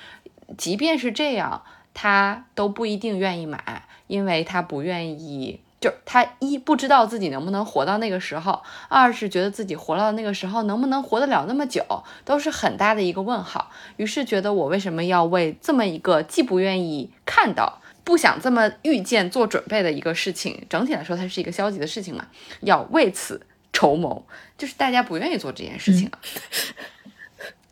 [0.57, 1.63] 即便是这样，
[1.93, 5.61] 他都不一定愿意买，因为他不愿意。
[5.85, 11.85] 就他一不知道自己能不能活到那个时候，二是觉得自己活到那个时候能不能活得了那么久，
[12.25, 13.71] 都是很大的一个问号。
[13.99, 22.25] 于是觉得我为什么要为这么一个既不愿意看到、不想这么预见做准备的一个事情，整体来说它是一个消极的事情嘛？
[22.61, 24.25] 要为此筹谋，
[24.57, 26.19] 就是大家不愿意做这件事情了。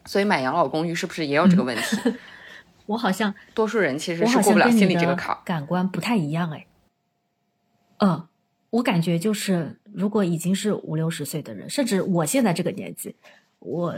[0.05, 1.97] 所以买养老公寓是不是也有这个问题？
[2.85, 6.67] 我好像多数人其实是过不了心里这个坎，感官不太一样哎。
[8.05, 8.27] 嗯，
[8.71, 13.15] 我感觉就是，如果已经是五六十岁的人，甚至我现在这个年纪，
[13.61, 13.95] 我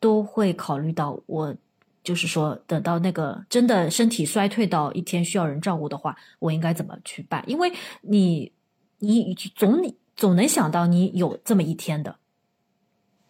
[0.00, 1.54] 都会考虑到，我
[2.02, 7.44] 就是说，等到那个真的身体衰退到一天需要人照顾的话，我应该怎么去办？
[7.46, 7.70] 因为
[8.00, 8.50] 你，
[8.98, 12.16] 你总总能想到你有这么一天的，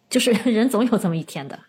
[0.09, 1.59] 就是 人总有这么一天的。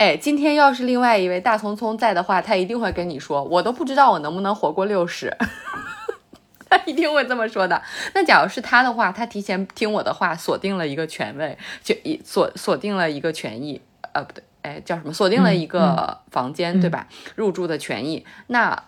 [0.00, 5.30] 哎，今天要是另外一位大聪聪在的话，他一定会跟你说，我都不知道我能不能活过六十。
[6.70, 7.82] 他一定会这么说的。
[8.14, 13.78] 那假如是他的话，他提前听我的话，锁定了一个权位，就一锁锁定了一个权益，
[14.14, 15.12] 呃，不对，哎，叫什么？
[15.12, 17.06] 锁定了一个房间，对吧？
[17.34, 18.24] 入住的权益。
[18.46, 18.82] 那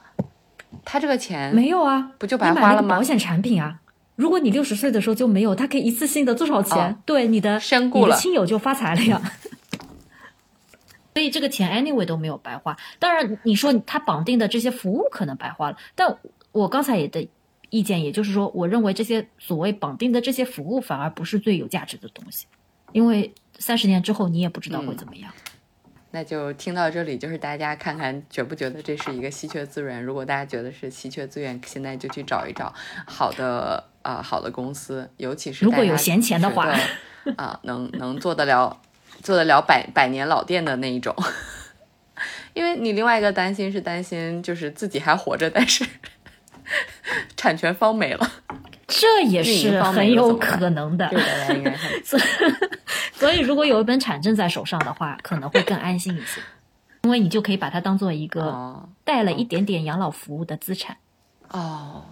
[0.82, 2.12] 他这个钱没有啊？
[2.16, 2.96] 不就白花了吗？
[2.96, 3.80] 保险产品啊，
[4.16, 6.96] 如果你六十岁的时候就没有，他可以一次性的多少钱？
[7.04, 9.20] 对，你的身故了，亲友就发财了呀。
[11.14, 12.76] 所以这个钱 anyway 都没有白花。
[12.98, 16.18] 当然，你说他绑定的这些服务可能白花了，但
[16.52, 17.28] 我刚才也的。
[17.74, 22.44] 意见，也就是说，我认为这些所谓绑定的这些服务反而不是最有价值的东西，
[22.92, 25.32] 因为三十年之后你也不知道会怎么样。
[26.10, 30.04] 那就听到这里，就是大家看看觉不觉得这是一个稀缺资源？
[30.04, 32.70] 如果大家觉得是稀缺资源，现在就去找一找
[33.06, 36.70] 好的啊好的公司，尤其是如果有闲钱的话
[37.38, 38.82] 啊，能能做得了
[39.22, 41.14] 做得了百百年老店的那一种。
[42.52, 45.86] 因为你另外一个担心是担心就是自己还活着，但是。
[47.36, 48.30] 产权方没了，
[48.86, 51.06] 这也是很有可能的。
[51.08, 52.18] 对的，应该所，
[53.12, 56.40] 所以如果有一本产证在手上的话，可能会更安心一些，
[57.02, 60.96] 因为你就可以把它当做一个带了一点点养老服务的资产。
[61.48, 62.04] 哦，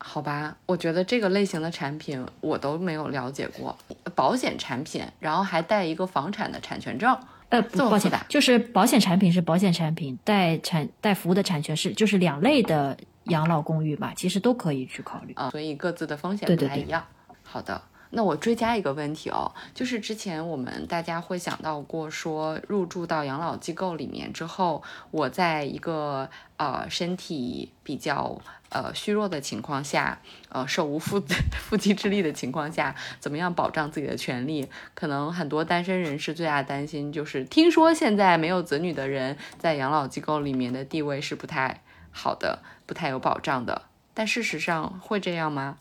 [0.00, 3.76] 好吧，我觉得这个类型的产品我都没有了解过，
[4.14, 7.16] 保险产品，然后还带一个房产的产权证。
[7.50, 12.96] 呃，不抱歉，就是保险产品是保险产品，带产带服务的产权是就是两类的。
[13.24, 17.04] 养老公寓吧，其实都可以去考虑啊，所以各自的风险不太一样。
[17.44, 17.80] 好的，
[18.10, 28.40] 那我追加一个问题哦，就是之前我们大家会想到过说，入住到养老机构里面之后，我在一个呃身体比较
[28.70, 31.22] 呃虚弱的情况下，呃手无缚
[31.70, 34.68] 缚鸡之力的情况下，怎么样保障自己的权利？
[34.94, 41.82] 可能很多单身人士最大的担心就是，听说现在没有子女的人在养老机构里面的地位是不太。
[42.12, 43.82] 好的，不太有保障的，
[44.12, 45.78] 但事实上会这样吗？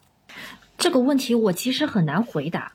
[0.80, 2.72] 这个问题我其实很难回答，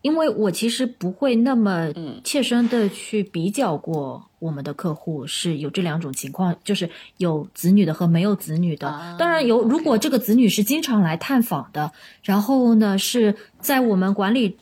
[0.00, 1.92] 因为我其实不会那么
[2.24, 9.16] 切身的去比较过我们的客户是有这两种情况，就是有子女的和没有子女的。
[9.18, 14.56] 当然有，如果这个子女是经常来探访的，然后呢是在我们管理，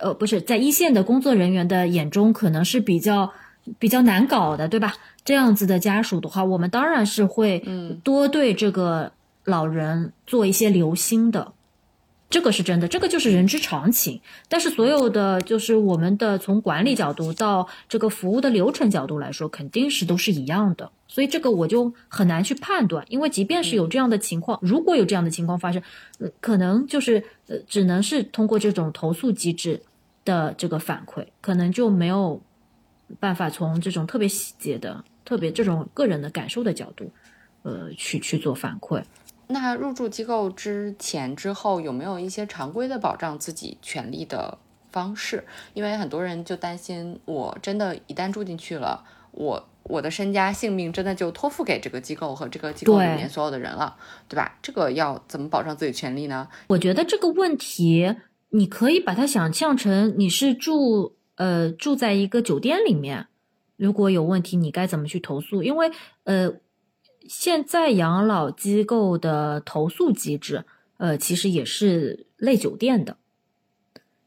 [0.00, 3.32] 呃，不是在一线的工作人员的眼中，可能是比较
[3.78, 4.94] 比较难搞的，对吧？
[5.24, 7.62] 这样子的家属的话，我们当然是会
[8.02, 9.12] 多对这个
[9.44, 11.52] 老人做一些留心的，
[12.30, 14.20] 这个是真的，这个就是人之常情。
[14.48, 20.90] 但是所有的就是我们的从管理角度到这个服务的流程角度来说，肯定是都是一样的。
[21.06, 25.82] 所以这个我就很难去判断，因为即便是有这样的情况，如果有这样的情况发生，
[26.40, 29.80] 可能就是呃，只能是通过这种投诉机制
[30.24, 32.40] 的这个反馈，可能就没有
[33.18, 35.04] 办法从这种特别细节的。
[35.24, 37.12] 特别这种个人的感受的角度，
[37.62, 39.02] 呃，去去做反馈。
[39.48, 44.58] 那入住机构之前之后有没有一些常规的保障自己权利的
[44.90, 45.44] 方式？
[45.74, 53.96] 因为很多人就担心，我真的一旦住进去了，我我的身家性命真的就托付给这个机构和这个机构里面所有的人了，
[54.28, 54.58] 对吧？
[54.60, 56.48] 这个要怎么保障自己权利呢？
[56.68, 58.14] 我觉得这个问题，
[58.50, 63.28] 你可以把它想象成你是住呃住在一个酒店里面，
[63.76, 65.62] 如果有问题，你该怎么去投诉？
[65.62, 65.90] 因为
[66.24, 66.52] 呃，
[67.28, 70.64] 现在养老机构的投诉机制，
[70.96, 73.18] 呃，其实也是类酒店的，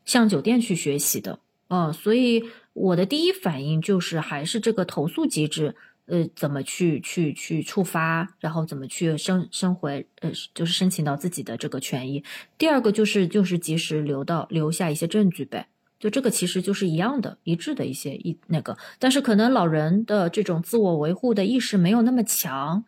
[0.06, 2.44] 向酒店去学习的，嗯，所以。
[2.74, 5.76] 我的第一反应就是还是这个投诉机制，
[6.06, 12.24] 呃，怎么去去去触发，然后怎么去申申回，呃，就是申请到自己的这个权益。
[12.58, 15.68] 第二个就是就是及时留到留下一些证据呗，
[16.00, 22.86] 就这个其实就是一样的，一致的一些一那个，但是可能老人的这种自我维护的意识没有那么强，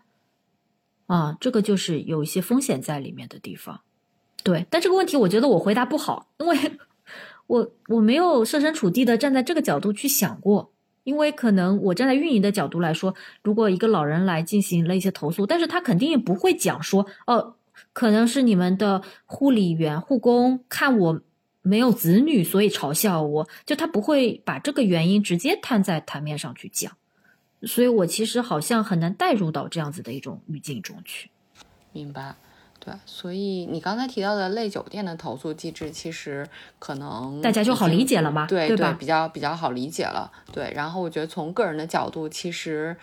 [1.16, 3.82] 啊，这个就是有一些风险在里面的地方。
[4.44, 6.58] 对，但这个问题我觉得我回答不好，因为。
[7.46, 10.72] 我我没有设身处地的站在这个角度去想过，
[11.04, 13.14] 因为可能我站在运营的角度来说，
[13.44, 17.56] 如果一个老人来进行了一些投诉，但是他肯定也不会讲说，哦，
[17.92, 21.22] 可能是你们的护理员、护工看我
[21.62, 26.94] 没有子女，所以嘲笑我，就他不会把这个原因直接摊在台面上去讲，
[27.66, 31.30] 所以我其实好像很难带入到这样子的一种语境中去，
[31.92, 32.36] 明白。
[32.86, 36.46] 对，所以你刚才提到的类酒店的投诉机制，其实
[36.80, 38.46] 可能大家就好理解了吗？
[38.46, 40.30] 对对，比较比较好理解了。
[40.52, 42.94] 对，然后我觉得从个人的角度，其实，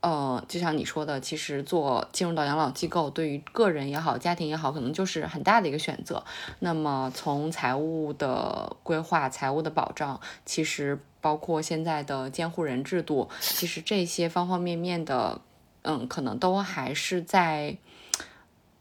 [0.00, 6.24] 呃，就像你说的，其实做进入到养老机构，对于个人也好，家庭也好，可能就是很大的一个选择。
[6.60, 15.40] 那么从财务的规划、财务的保障，其实包括现在的监护人制度，其实这些方方面面的，
[15.82, 17.76] 嗯，可能都还是在。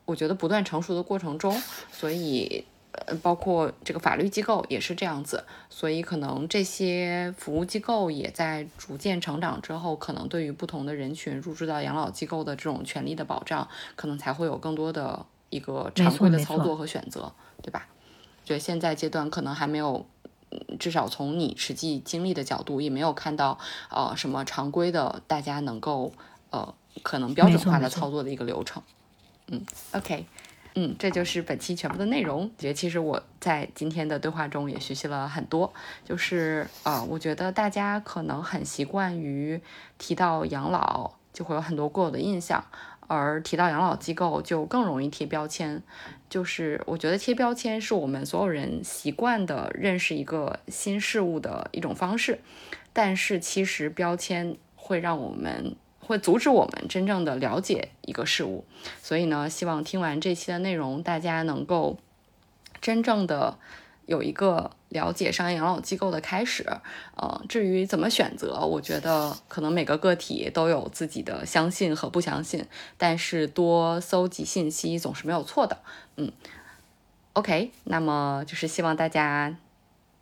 [0.05, 1.61] 我觉得不断成熟的过程中，
[1.91, 2.63] 所以
[3.05, 17.87] 呃，包括这个法律机构也是这样子，所以可能这些服务机构也在逐渐成长之后，可能对于不同的人群入住到养老机构的这种权利的保障，可能才会有更多的一个常规的操作和选择，对吧？
[18.43, 20.05] 觉得现在阶段可能还没有，
[20.79, 23.59] 至少从你实际经历的角度，也没有看到
[23.89, 26.13] 呃什么常规的大家能够
[26.49, 28.81] 呃可能标准化的操作的一个流程。
[29.49, 30.25] 嗯，OK，
[30.79, 32.51] 嗯，这就是本期全部的内容。
[32.55, 35.73] 觉得其实我在今天的对话中也学习了很多，
[36.05, 39.59] 就是呃，我觉得大家可能很习惯于
[39.97, 42.63] 提到养老就会有很多固有的印象，
[43.07, 45.81] 而提到养老机构就更容易贴标签。
[46.29, 52.39] 就是我觉得贴标签是我们所有人习惯的认识一个新事物的一种方式，
[52.93, 55.75] 但是其实标签会让我们。
[56.07, 58.63] 会阻止我们真正的了解一个事物，
[59.03, 61.97] 所以呢，希望听完这期的内容，大家能够
[62.79, 63.57] 真正的
[64.05, 66.65] 有一个了解商业养老机构的开始。
[67.17, 72.65] 呃，至于怎么选择，我觉得可能每个个体都有自己的相信和不相信，
[72.97, 75.77] 但是多搜集信息总是没有错的。
[76.15, 76.31] 嗯
[77.33, 79.57] ，OK，那么就是希望大家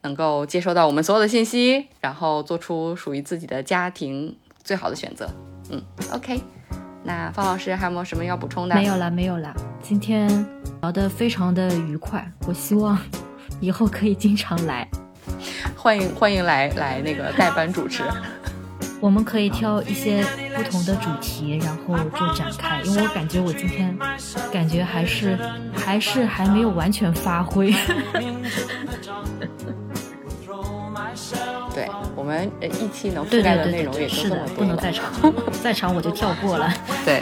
[0.01, 5.29] 能够接收到我们所有的信息，然后做出属于自己的家庭最好的选择。
[5.69, 5.81] 嗯
[6.11, 6.41] ，OK，
[7.03, 8.75] 那方老师还有没有什么要补充的？
[8.75, 9.53] 没有了，没有了。
[9.81, 10.27] 今天
[10.81, 12.97] 聊得非常的愉快，我希望
[13.59, 14.87] 以后可以经常来。
[15.75, 18.03] 欢迎欢迎来来那个代班主持。
[19.01, 20.23] 我们可以挑一些
[20.55, 22.81] 不同的主题，然后就展开。
[22.81, 23.95] 因为我感觉我今天
[24.51, 25.37] 感觉还是
[25.75, 27.73] 还是还没有完全发挥。
[31.75, 35.03] 对我们一期能覆盖的内容也是的，不能再 长，
[35.61, 36.73] 再长我就跳过了。
[37.03, 37.21] 对。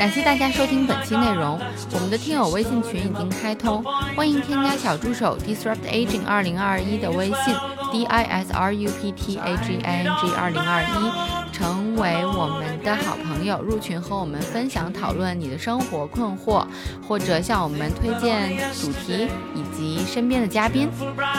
[0.00, 1.60] 感谢大家收听本期内容，
[1.92, 3.84] 我们的听友微信群已经开通，
[4.16, 7.54] 欢迎添加小助手 disrupt aging 二零二一的微信
[7.92, 16.64] d i s r u p t a g i n g 二零二一，成为我们的好朋友，入群和我们分享讨论你的生活困惑，
[17.06, 20.88] 或者向我们推荐主题以及身边的嘉宾。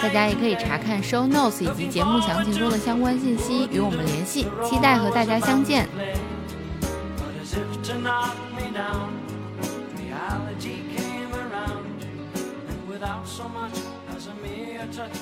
[0.04, 5.90] 大家也可以查看 show notes 以及节目详情中的相关信息与我们联系，期待和大家相见。
[8.74, 9.20] Down.
[9.98, 12.06] Reality came around,
[12.70, 13.78] and without so much
[14.10, 15.18] as a mere touch,